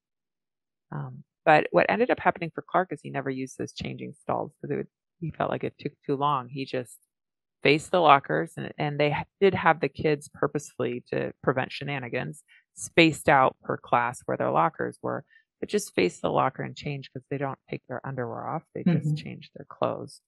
Um, 0.90 1.22
but 1.44 1.66
what 1.70 1.87
ended 1.90 2.11
up 2.11 2.18
happening 2.18 2.51
for 2.55 2.64
Clark 2.66 2.92
is 2.92 3.01
he 3.03 3.11
never 3.11 3.29
used 3.31 3.59
those 3.59 3.75
changing 3.75 4.14
stalls 4.14 4.53
because 4.62 4.87
he 5.20 5.31
felt 5.33 5.51
like 5.51 5.64
it 5.64 5.75
took 5.79 5.92
too 6.07 6.16
long. 6.16 6.48
He 6.48 6.64
just 6.64 6.98
faced 7.62 7.90
the 7.90 8.01
lockers 8.01 8.55
and, 8.57 8.72
and 8.79 8.98
they 8.98 9.14
did 9.40 9.55
have 9.55 9.81
the 9.81 9.88
kids 9.88 10.31
purposefully 10.33 11.05
to 11.11 11.33
prevent 11.42 11.72
shenanigans 11.72 12.42
spaced 12.74 13.28
out 13.28 13.56
per 13.62 13.76
class 13.76 14.22
where 14.24 14.37
their 14.37 14.50
lockers 14.50 14.98
were, 15.02 15.24
but 15.61 15.68
just 15.68 15.94
face 15.94 16.20
the 16.20 16.30
locker 16.30 16.62
and 16.62 16.76
change 16.76 17.11
because 17.12 17.26
they 17.30 17.38
don't 17.38 17.58
take 17.70 17.82
their 17.88 18.04
underwear 18.06 18.46
off. 18.46 18.62
They 18.74 18.82
just 18.85 19.06
mm-hmm. 19.06 19.14
change 19.14 19.50
their 19.54 19.66
clothes. 19.68 20.20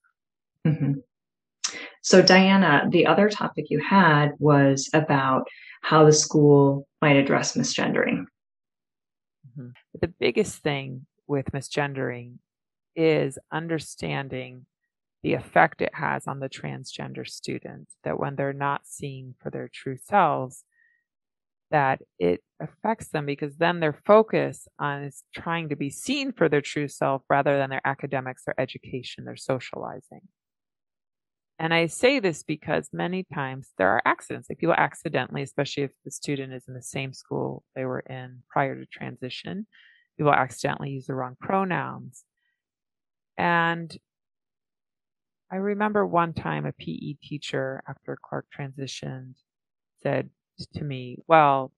Mm-hmm. 0.66 0.94
So, 2.02 2.22
Diana, 2.22 2.86
the 2.90 3.06
other 3.06 3.28
topic 3.28 3.66
you 3.70 3.80
had 3.80 4.32
was 4.38 4.90
about 4.92 5.48
how 5.82 6.04
the 6.04 6.12
school 6.12 6.86
might 7.00 7.16
address 7.16 7.56
misgendering. 7.56 8.26
Mm-hmm. 9.48 9.68
The 10.00 10.08
biggest 10.08 10.62
thing 10.62 11.06
with 11.26 11.52
misgendering 11.52 12.38
is 12.94 13.38
understanding 13.50 14.66
the 15.22 15.34
effect 15.34 15.80
it 15.80 15.94
has 15.94 16.26
on 16.26 16.40
the 16.40 16.50
transgender 16.50 17.26
student, 17.26 17.88
that 18.04 18.20
when 18.20 18.36
they're 18.36 18.52
not 18.52 18.86
seen 18.86 19.34
for 19.40 19.50
their 19.50 19.70
true 19.72 19.96
selves, 19.96 20.64
that 21.74 22.00
it 22.20 22.40
affects 22.60 23.08
them 23.08 23.26
because 23.26 23.56
then 23.56 23.80
their 23.80 23.98
focus 24.06 24.68
on 24.78 25.02
is 25.02 25.24
trying 25.34 25.70
to 25.70 25.74
be 25.74 25.90
seen 25.90 26.30
for 26.30 26.48
their 26.48 26.60
true 26.60 26.86
self 26.86 27.22
rather 27.28 27.58
than 27.58 27.68
their 27.68 27.84
academics, 27.84 28.44
their 28.44 28.54
education, 28.60 29.24
their 29.24 29.34
socializing. 29.34 30.20
And 31.58 31.74
I 31.74 31.86
say 31.86 32.20
this 32.20 32.44
because 32.44 32.90
many 32.92 33.24
times 33.34 33.72
there 33.76 33.88
are 33.88 34.02
accidents. 34.04 34.48
Like 34.48 34.58
people 34.58 34.76
accidentally, 34.78 35.42
especially 35.42 35.82
if 35.82 35.90
the 36.04 36.12
student 36.12 36.52
is 36.52 36.62
in 36.68 36.74
the 36.74 36.82
same 36.82 37.12
school 37.12 37.64
they 37.74 37.84
were 37.84 38.04
in 38.08 38.44
prior 38.48 38.78
to 38.78 38.86
transition, 38.86 39.66
people 40.16 40.32
accidentally 40.32 40.90
use 40.90 41.06
the 41.06 41.14
wrong 41.14 41.34
pronouns. 41.40 42.22
And 43.36 43.92
I 45.50 45.56
remember 45.56 46.06
one 46.06 46.34
time 46.34 46.66
a 46.66 46.72
PE 46.72 47.14
teacher 47.20 47.82
after 47.88 48.16
Clark 48.22 48.46
transitioned 48.56 49.34
said, 50.04 50.30
to 50.74 50.84
me, 50.84 51.18
well, 51.26 51.72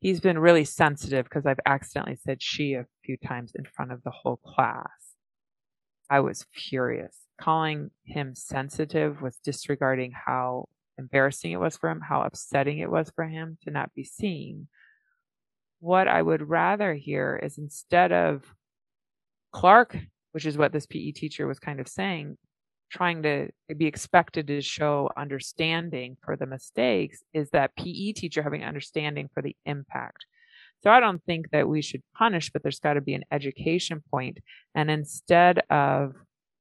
he's 0.00 0.20
been 0.20 0.38
really 0.38 0.64
sensitive 0.64 1.24
because 1.24 1.46
I've 1.46 1.60
accidentally 1.66 2.16
said 2.16 2.42
she 2.42 2.74
a 2.74 2.86
few 3.04 3.16
times 3.16 3.52
in 3.54 3.64
front 3.64 3.92
of 3.92 4.02
the 4.02 4.10
whole 4.10 4.36
class. 4.36 5.14
I 6.10 6.20
was 6.20 6.46
furious. 6.52 7.16
Calling 7.40 7.90
him 8.04 8.34
sensitive 8.34 9.22
was 9.22 9.38
disregarding 9.44 10.12
how 10.12 10.68
embarrassing 10.98 11.52
it 11.52 11.60
was 11.60 11.76
for 11.76 11.88
him, 11.88 12.00
how 12.00 12.22
upsetting 12.22 12.78
it 12.78 12.90
was 12.90 13.10
for 13.14 13.26
him 13.26 13.56
to 13.62 13.70
not 13.70 13.94
be 13.94 14.04
seen. 14.04 14.68
What 15.78 16.08
I 16.08 16.20
would 16.20 16.48
rather 16.48 16.94
hear 16.94 17.40
is 17.42 17.56
instead 17.56 18.12
of 18.12 18.42
Clark, 19.52 19.96
which 20.32 20.46
is 20.46 20.58
what 20.58 20.72
this 20.72 20.86
PE 20.86 21.12
teacher 21.12 21.46
was 21.46 21.58
kind 21.58 21.80
of 21.80 21.88
saying, 21.88 22.36
trying 22.90 23.22
to 23.22 23.48
be 23.76 23.86
expected 23.86 24.46
to 24.48 24.60
show 24.60 25.10
understanding 25.16 26.16
for 26.24 26.36
the 26.36 26.46
mistakes 26.46 27.22
is 27.32 27.50
that 27.50 27.76
PE 27.76 28.12
teacher 28.12 28.42
having 28.42 28.64
understanding 28.64 29.28
for 29.32 29.42
the 29.42 29.56
impact. 29.64 30.26
So 30.82 30.90
I 30.90 31.00
don't 31.00 31.22
think 31.24 31.50
that 31.50 31.68
we 31.68 31.82
should 31.82 32.02
punish, 32.16 32.50
but 32.50 32.62
there's 32.62 32.80
got 32.80 32.94
to 32.94 33.00
be 33.00 33.14
an 33.14 33.24
education 33.30 34.02
point. 34.10 34.38
And 34.74 34.90
instead 34.90 35.60
of 35.70 36.14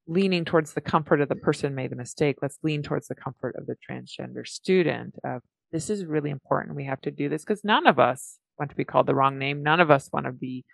leaning 0.08 0.44
towards 0.44 0.74
the 0.74 0.82
comfort 0.82 1.22
of 1.22 1.30
the 1.30 1.36
person 1.36 1.76
made 1.76 1.92
the 1.92 1.96
mistake, 1.96 2.38
let's 2.42 2.60
lean 2.64 2.84
towards 2.84 3.08
the 3.08 3.16
comfort 3.16 3.56
of 3.58 3.66
the 3.66 3.76
transgender 3.90 4.46
student 4.46 5.16
of 5.24 5.42
this 5.72 5.90
is 5.90 6.06
really 6.06 6.32
important. 6.32 6.76
We 6.76 6.86
have 6.86 7.02
to 7.02 7.12
do 7.12 7.30
this 7.30 7.44
because 7.44 7.64
none 7.64 7.88
of 7.88 8.00
us 8.00 8.38
want 8.58 8.72
to 8.72 8.76
be 8.76 8.86
called 8.86 9.08
the 9.08 9.16
wrong 9.16 9.38
name. 9.38 9.64
None 9.64 9.80
of 9.80 9.92
us 9.92 10.10
want 10.12 10.26
to 10.26 10.32
be 10.32 10.66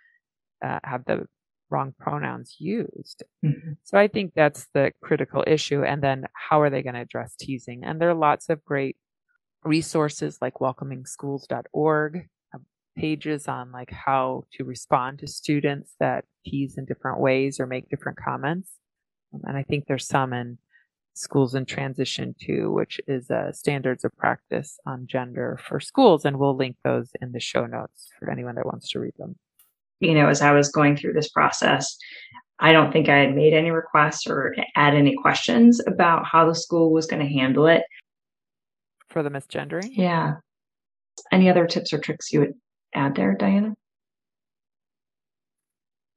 uh, 0.64 0.80
have 0.82 1.04
the 1.04 1.26
wrong 1.70 1.94
pronouns 1.98 2.56
used. 2.58 3.22
Mm-hmm. 3.44 3.72
So 3.84 3.98
I 3.98 4.08
think 4.08 4.32
that's 4.34 4.66
the 4.72 4.92
critical 5.02 5.44
issue. 5.46 5.82
And 5.84 6.02
then 6.02 6.26
how 6.32 6.60
are 6.60 6.70
they 6.70 6.82
going 6.82 6.94
to 6.94 7.00
address 7.00 7.34
teasing? 7.38 7.84
And 7.84 8.00
there 8.00 8.10
are 8.10 8.14
lots 8.14 8.48
of 8.48 8.64
great 8.64 8.96
resources 9.64 10.38
like 10.40 10.54
welcomingschools.org, 10.54 12.28
uh, 12.54 12.58
pages 12.96 13.48
on 13.48 13.72
like 13.72 13.90
how 13.90 14.44
to 14.52 14.64
respond 14.64 15.18
to 15.20 15.26
students 15.26 15.94
that 15.98 16.24
tease 16.44 16.78
in 16.78 16.84
different 16.84 17.20
ways 17.20 17.58
or 17.58 17.66
make 17.66 17.88
different 17.88 18.18
comments. 18.18 18.70
Um, 19.34 19.40
and 19.44 19.56
I 19.56 19.62
think 19.62 19.86
there's 19.86 20.06
some 20.06 20.32
in 20.32 20.58
schools 21.14 21.54
in 21.54 21.64
transition 21.64 22.34
too, 22.40 22.70
which 22.70 23.00
is 23.08 23.30
uh, 23.30 23.50
standards 23.50 24.04
of 24.04 24.16
practice 24.16 24.78
on 24.86 25.06
gender 25.06 25.58
for 25.66 25.80
schools. 25.80 26.24
And 26.24 26.38
we'll 26.38 26.56
link 26.56 26.76
those 26.84 27.10
in 27.20 27.32
the 27.32 27.40
show 27.40 27.66
notes 27.66 28.10
for 28.18 28.30
anyone 28.30 28.54
that 28.56 28.66
wants 28.66 28.90
to 28.90 29.00
read 29.00 29.14
them 29.18 29.36
you 30.00 30.14
know, 30.14 30.28
as 30.28 30.42
I 30.42 30.52
was 30.52 30.68
going 30.68 30.96
through 30.96 31.14
this 31.14 31.28
process, 31.28 31.96
I 32.58 32.72
don't 32.72 32.92
think 32.92 33.08
I 33.08 33.18
had 33.18 33.34
made 33.34 33.52
any 33.52 33.70
requests 33.70 34.26
or 34.26 34.54
had 34.74 34.94
any 34.94 35.14
questions 35.16 35.80
about 35.86 36.26
how 36.26 36.46
the 36.46 36.54
school 36.54 36.92
was 36.92 37.06
going 37.06 37.22
to 37.22 37.32
handle 37.32 37.66
it. 37.66 37.82
For 39.08 39.22
the 39.22 39.30
misgendering? 39.30 39.90
Yeah. 39.92 40.36
Any 41.32 41.48
other 41.50 41.66
tips 41.66 41.92
or 41.92 41.98
tricks 41.98 42.32
you 42.32 42.40
would 42.40 42.54
add 42.94 43.14
there, 43.14 43.34
Diana? 43.34 43.74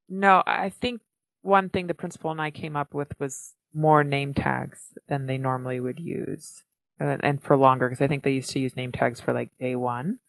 No, 0.07 0.43
I 0.45 0.69
think 0.69 1.01
one 1.41 1.69
thing 1.69 1.87
the 1.87 1.93
principal 1.93 2.31
and 2.31 2.41
I 2.41 2.51
came 2.51 2.75
up 2.75 2.93
with 2.93 3.13
was 3.19 3.53
more 3.73 4.03
name 4.03 4.33
tags 4.33 4.93
than 5.07 5.25
they 5.25 5.37
normally 5.37 5.79
would 5.79 5.99
use. 5.99 6.63
And, 6.99 7.23
and 7.23 7.41
for 7.41 7.55
longer, 7.55 7.87
because 7.87 8.01
I 8.01 8.07
think 8.07 8.23
they 8.23 8.31
used 8.31 8.51
to 8.51 8.59
use 8.59 8.75
name 8.75 8.91
tags 8.91 9.21
for 9.21 9.33
like 9.33 9.51
day 9.59 9.75
one 9.75 10.19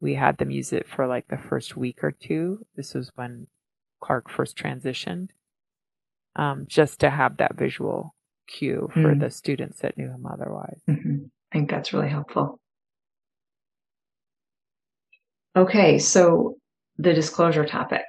we 0.00 0.14
had 0.14 0.38
them 0.38 0.50
use 0.50 0.72
it 0.72 0.86
for 0.86 1.06
like 1.06 1.26
the 1.28 1.38
first 1.38 1.76
week 1.76 2.02
or 2.02 2.12
two. 2.12 2.64
This 2.76 2.94
was 2.94 3.10
when 3.14 3.46
Clark 4.00 4.30
first 4.30 4.56
transitioned, 4.56 5.28
um, 6.36 6.66
just 6.68 7.00
to 7.00 7.10
have 7.10 7.38
that 7.38 7.56
visual 7.56 8.14
cue 8.46 8.88
for 8.92 9.14
mm 9.14 9.20
the 9.20 9.30
students 9.30 9.80
that 9.80 9.98
knew 9.98 10.08
him 10.08 10.24
otherwise. 10.26 10.80
Mm-hmm. 10.88 11.24
I 11.52 11.56
think 11.56 11.70
that's 11.70 11.92
really 11.92 12.08
helpful. 12.08 12.60
Okay, 15.56 15.98
so 15.98 16.56
the 16.98 17.12
disclosure 17.12 17.66
topic. 17.66 18.04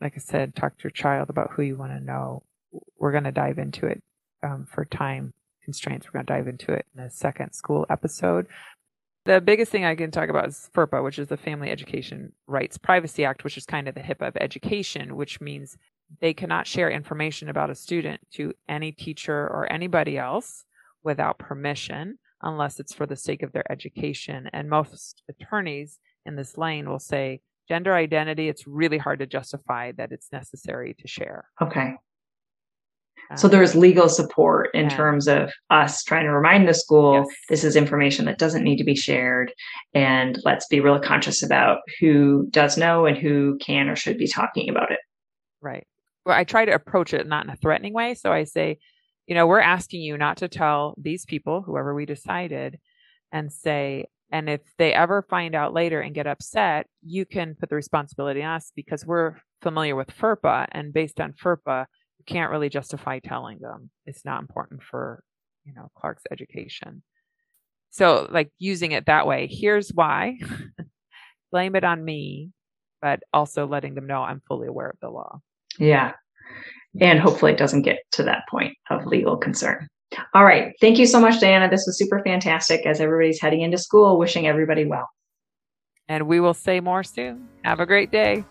Like 0.00 0.14
I 0.16 0.20
said, 0.20 0.54
talk 0.54 0.76
to 0.76 0.84
your 0.84 0.92
child 0.92 1.30
about 1.30 1.50
who 1.52 1.62
you 1.62 1.76
want 1.76 1.92
to 1.92 2.00
know. 2.00 2.42
We're 2.98 3.12
going 3.12 3.24
to 3.24 3.32
dive 3.32 3.58
into 3.58 3.86
it 3.86 4.02
um, 4.42 4.66
for 4.70 4.84
time 4.84 5.32
constraints. 5.64 6.06
We're 6.06 6.12
going 6.12 6.26
to 6.26 6.32
dive 6.32 6.48
into 6.48 6.72
it 6.72 6.86
in 6.96 7.02
a 7.02 7.10
second 7.10 7.52
school 7.52 7.86
episode. 7.90 8.46
The 9.24 9.40
biggest 9.40 9.72
thing 9.72 9.86
I 9.86 9.94
can 9.94 10.10
talk 10.10 10.28
about 10.28 10.48
is 10.48 10.68
FERPA, 10.74 11.02
which 11.02 11.18
is 11.18 11.28
the 11.28 11.38
Family 11.38 11.70
Education 11.70 12.32
Rights 12.46 12.76
Privacy 12.76 13.24
Act, 13.24 13.42
which 13.42 13.56
is 13.56 13.64
kind 13.64 13.88
of 13.88 13.94
the 13.94 14.02
HIPAA 14.02 14.28
of 14.28 14.36
education, 14.36 15.16
which 15.16 15.40
means 15.40 15.78
they 16.20 16.34
cannot 16.34 16.66
share 16.66 16.90
information 16.90 17.48
about 17.48 17.70
a 17.70 17.74
student 17.74 18.20
to 18.34 18.52
any 18.68 18.92
teacher 18.92 19.34
or 19.34 19.70
anybody 19.72 20.18
else 20.18 20.64
without 21.02 21.38
permission 21.38 22.18
unless 22.42 22.78
it's 22.78 22.92
for 22.92 23.06
the 23.06 23.16
sake 23.16 23.42
of 23.42 23.52
their 23.52 23.70
education. 23.72 24.50
And 24.52 24.68
most 24.68 25.22
attorneys 25.30 25.98
in 26.26 26.36
this 26.36 26.58
lane 26.58 26.88
will 26.88 26.98
say 26.98 27.40
gender 27.66 27.94
identity, 27.94 28.50
it's 28.50 28.66
really 28.66 28.98
hard 28.98 29.20
to 29.20 29.26
justify 29.26 29.92
that 29.92 30.12
it's 30.12 30.30
necessary 30.32 30.94
to 30.98 31.08
share. 31.08 31.46
Okay. 31.62 31.94
So 33.36 33.48
Um, 33.48 33.52
there's 33.52 33.74
legal 33.74 34.08
support 34.08 34.70
in 34.74 34.84
Yeah. 34.84 34.96
terms 34.96 35.26
of 35.28 35.52
us 35.70 36.02
trying 36.04 36.24
to 36.24 36.32
remind 36.32 36.68
the 36.68 36.74
school 36.74 37.14
Yes. 37.14 37.36
this 37.48 37.64
is 37.64 37.76
information 37.76 38.24
that 38.26 38.38
doesn't 38.38 38.64
need 38.64 38.76
to 38.76 38.84
be 38.84 38.94
shared. 38.94 39.52
And 39.94 40.38
let's 40.44 40.66
be 40.66 40.80
really 40.80 41.00
conscious 41.00 41.42
about 41.42 41.78
who 42.00 42.46
does 42.50 42.76
know 42.76 43.06
and 43.06 43.16
who 43.16 43.58
can 43.58 43.88
or 43.88 43.96
should 43.96 44.18
be 44.18 44.28
talking 44.28 44.68
about 44.68 44.90
it. 44.90 45.00
Right. 45.60 45.86
Well, 46.26 46.36
I 46.36 46.44
try 46.44 46.64
to 46.64 46.74
approach 46.74 47.12
it 47.14 47.26
not 47.26 47.44
in 47.44 47.50
a 47.50 47.56
threatening 47.56 47.92
way. 47.92 48.14
So 48.14 48.32
I 48.32 48.44
say, 48.44 48.78
you 49.26 49.34
know, 49.34 49.46
we're 49.46 49.60
asking 49.60 50.02
you 50.02 50.16
not 50.18 50.38
to 50.38 50.48
tell 50.48 50.94
these 50.98 51.24
people, 51.24 51.62
whoever 51.62 51.94
we 51.94 52.06
decided, 52.06 52.78
and 53.32 53.50
say, 53.52 54.06
and 54.30 54.48
if 54.48 54.60
they 54.78 54.92
ever 54.92 55.22
find 55.22 55.54
out 55.54 55.72
later 55.72 56.00
and 56.00 56.14
get 56.14 56.26
upset, 56.26 56.86
you 57.02 57.24
can 57.24 57.54
put 57.54 57.68
the 57.68 57.76
responsibility 57.76 58.42
on 58.42 58.56
us 58.56 58.72
because 58.74 59.06
we're 59.06 59.36
familiar 59.62 59.96
with 59.96 60.08
FERPA. 60.16 60.66
And 60.72 60.92
based 60.92 61.20
on 61.20 61.32
FERPA, 61.32 61.86
you 62.26 62.34
can't 62.34 62.50
really 62.50 62.68
justify 62.68 63.18
telling 63.18 63.58
them. 63.58 63.90
It's 64.06 64.24
not 64.24 64.40
important 64.40 64.82
for, 64.82 65.22
you 65.64 65.72
know, 65.74 65.90
Clark's 65.96 66.24
education. 66.30 67.02
So, 67.90 68.28
like 68.30 68.50
using 68.58 68.92
it 68.92 69.06
that 69.06 69.26
way, 69.26 69.48
here's 69.50 69.90
why. 69.90 70.38
Blame 71.52 71.76
it 71.76 71.84
on 71.84 72.04
me, 72.04 72.50
but 73.00 73.20
also 73.32 73.66
letting 73.66 73.94
them 73.94 74.06
know 74.06 74.22
I'm 74.22 74.42
fully 74.48 74.66
aware 74.66 74.90
of 74.90 74.98
the 75.00 75.10
law. 75.10 75.38
Yeah. 75.78 76.12
And 77.00 77.20
hopefully 77.20 77.52
it 77.52 77.58
doesn't 77.58 77.82
get 77.82 77.98
to 78.12 78.22
that 78.24 78.44
point 78.48 78.76
of 78.90 79.06
legal 79.06 79.36
concern. 79.36 79.88
All 80.32 80.44
right. 80.44 80.72
Thank 80.80 80.98
you 80.98 81.06
so 81.06 81.20
much, 81.20 81.40
Diana. 81.40 81.68
This 81.68 81.84
was 81.86 81.98
super 81.98 82.22
fantastic 82.24 82.86
as 82.86 83.00
everybody's 83.00 83.40
heading 83.40 83.62
into 83.62 83.78
school. 83.78 84.18
Wishing 84.18 84.46
everybody 84.46 84.84
well. 84.84 85.08
And 86.08 86.26
we 86.28 86.38
will 86.38 86.54
say 86.54 86.80
more 86.80 87.02
soon. 87.02 87.48
Have 87.64 87.80
a 87.80 87.86
great 87.86 88.10
day. 88.10 88.44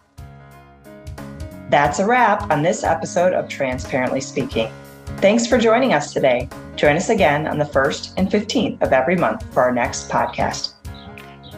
That's 1.73 1.97
a 1.97 2.05
wrap 2.05 2.51
on 2.51 2.61
this 2.61 2.83
episode 2.83 3.33
of 3.33 3.49
Transparently 3.49 4.21
Speaking. 4.21 4.71
Thanks 5.17 5.47
for 5.47 5.57
joining 5.57 5.95
us 5.95 6.13
today. 6.13 6.47
Join 6.75 6.95
us 6.95 7.09
again 7.09 7.47
on 7.47 7.57
the 7.57 7.65
1st 7.65 8.13
and 8.15 8.29
15th 8.29 8.79
of 8.83 8.93
every 8.93 9.15
month 9.15 9.51
for 9.51 9.63
our 9.63 9.71
next 9.71 10.07
podcast. 10.07 10.73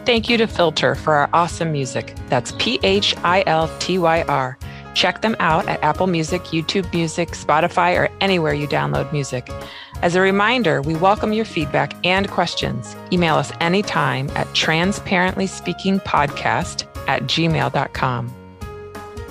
Thank 0.06 0.30
you 0.30 0.38
to 0.38 0.46
Philtyr 0.46 0.96
for 0.96 1.16
our 1.16 1.28
awesome 1.34 1.70
music. 1.70 2.14
That's 2.30 2.52
P 2.52 2.80
H 2.82 3.14
I 3.24 3.44
L 3.46 3.70
T 3.78 3.98
Y 3.98 4.22
R. 4.22 4.56
Check 4.94 5.20
them 5.20 5.36
out 5.38 5.68
at 5.68 5.84
Apple 5.84 6.06
Music, 6.06 6.40
YouTube 6.44 6.90
Music, 6.94 7.32
Spotify, 7.32 8.00
or 8.00 8.08
anywhere 8.22 8.54
you 8.54 8.66
download 8.66 9.12
music. 9.12 9.50
As 10.00 10.14
a 10.14 10.22
reminder, 10.22 10.80
we 10.80 10.94
welcome 10.94 11.34
your 11.34 11.44
feedback 11.44 11.92
and 12.06 12.30
questions. 12.30 12.96
Email 13.12 13.34
us 13.34 13.52
anytime 13.60 14.30
at 14.30 14.46
transparentlyspeakingpodcast 14.46 17.06
at 17.06 17.22
gmail.com. 17.24 18.35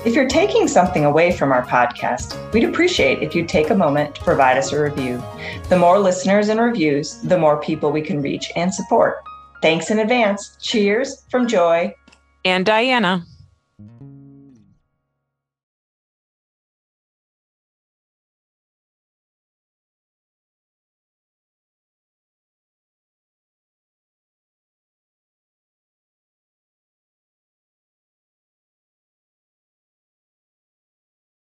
If 0.05 0.13
you're 0.13 0.27
taking 0.27 0.67
something 0.67 1.03
away 1.03 1.31
from 1.31 1.51
our 1.51 1.65
podcast, 1.65 2.37
we'd 2.53 2.63
appreciate 2.63 3.23
if 3.23 3.33
you'd 3.33 3.49
take 3.49 3.71
a 3.71 3.75
moment 3.75 4.13
to 4.13 4.21
provide 4.21 4.55
us 4.55 4.71
a 4.71 4.79
review. 4.79 5.19
The 5.67 5.79
more 5.79 5.97
listeners 5.97 6.49
and 6.49 6.59
reviews, 6.59 7.19
the 7.21 7.39
more 7.39 7.59
people 7.59 7.91
we 7.91 8.03
can 8.03 8.21
reach 8.21 8.51
and 8.55 8.71
support. 8.71 9.23
Thanks 9.63 9.89
in 9.89 9.97
advance. 9.97 10.57
Cheers 10.61 11.23
from 11.31 11.47
Joy. 11.47 11.95
And 12.45 12.67
Diana. 12.67 13.25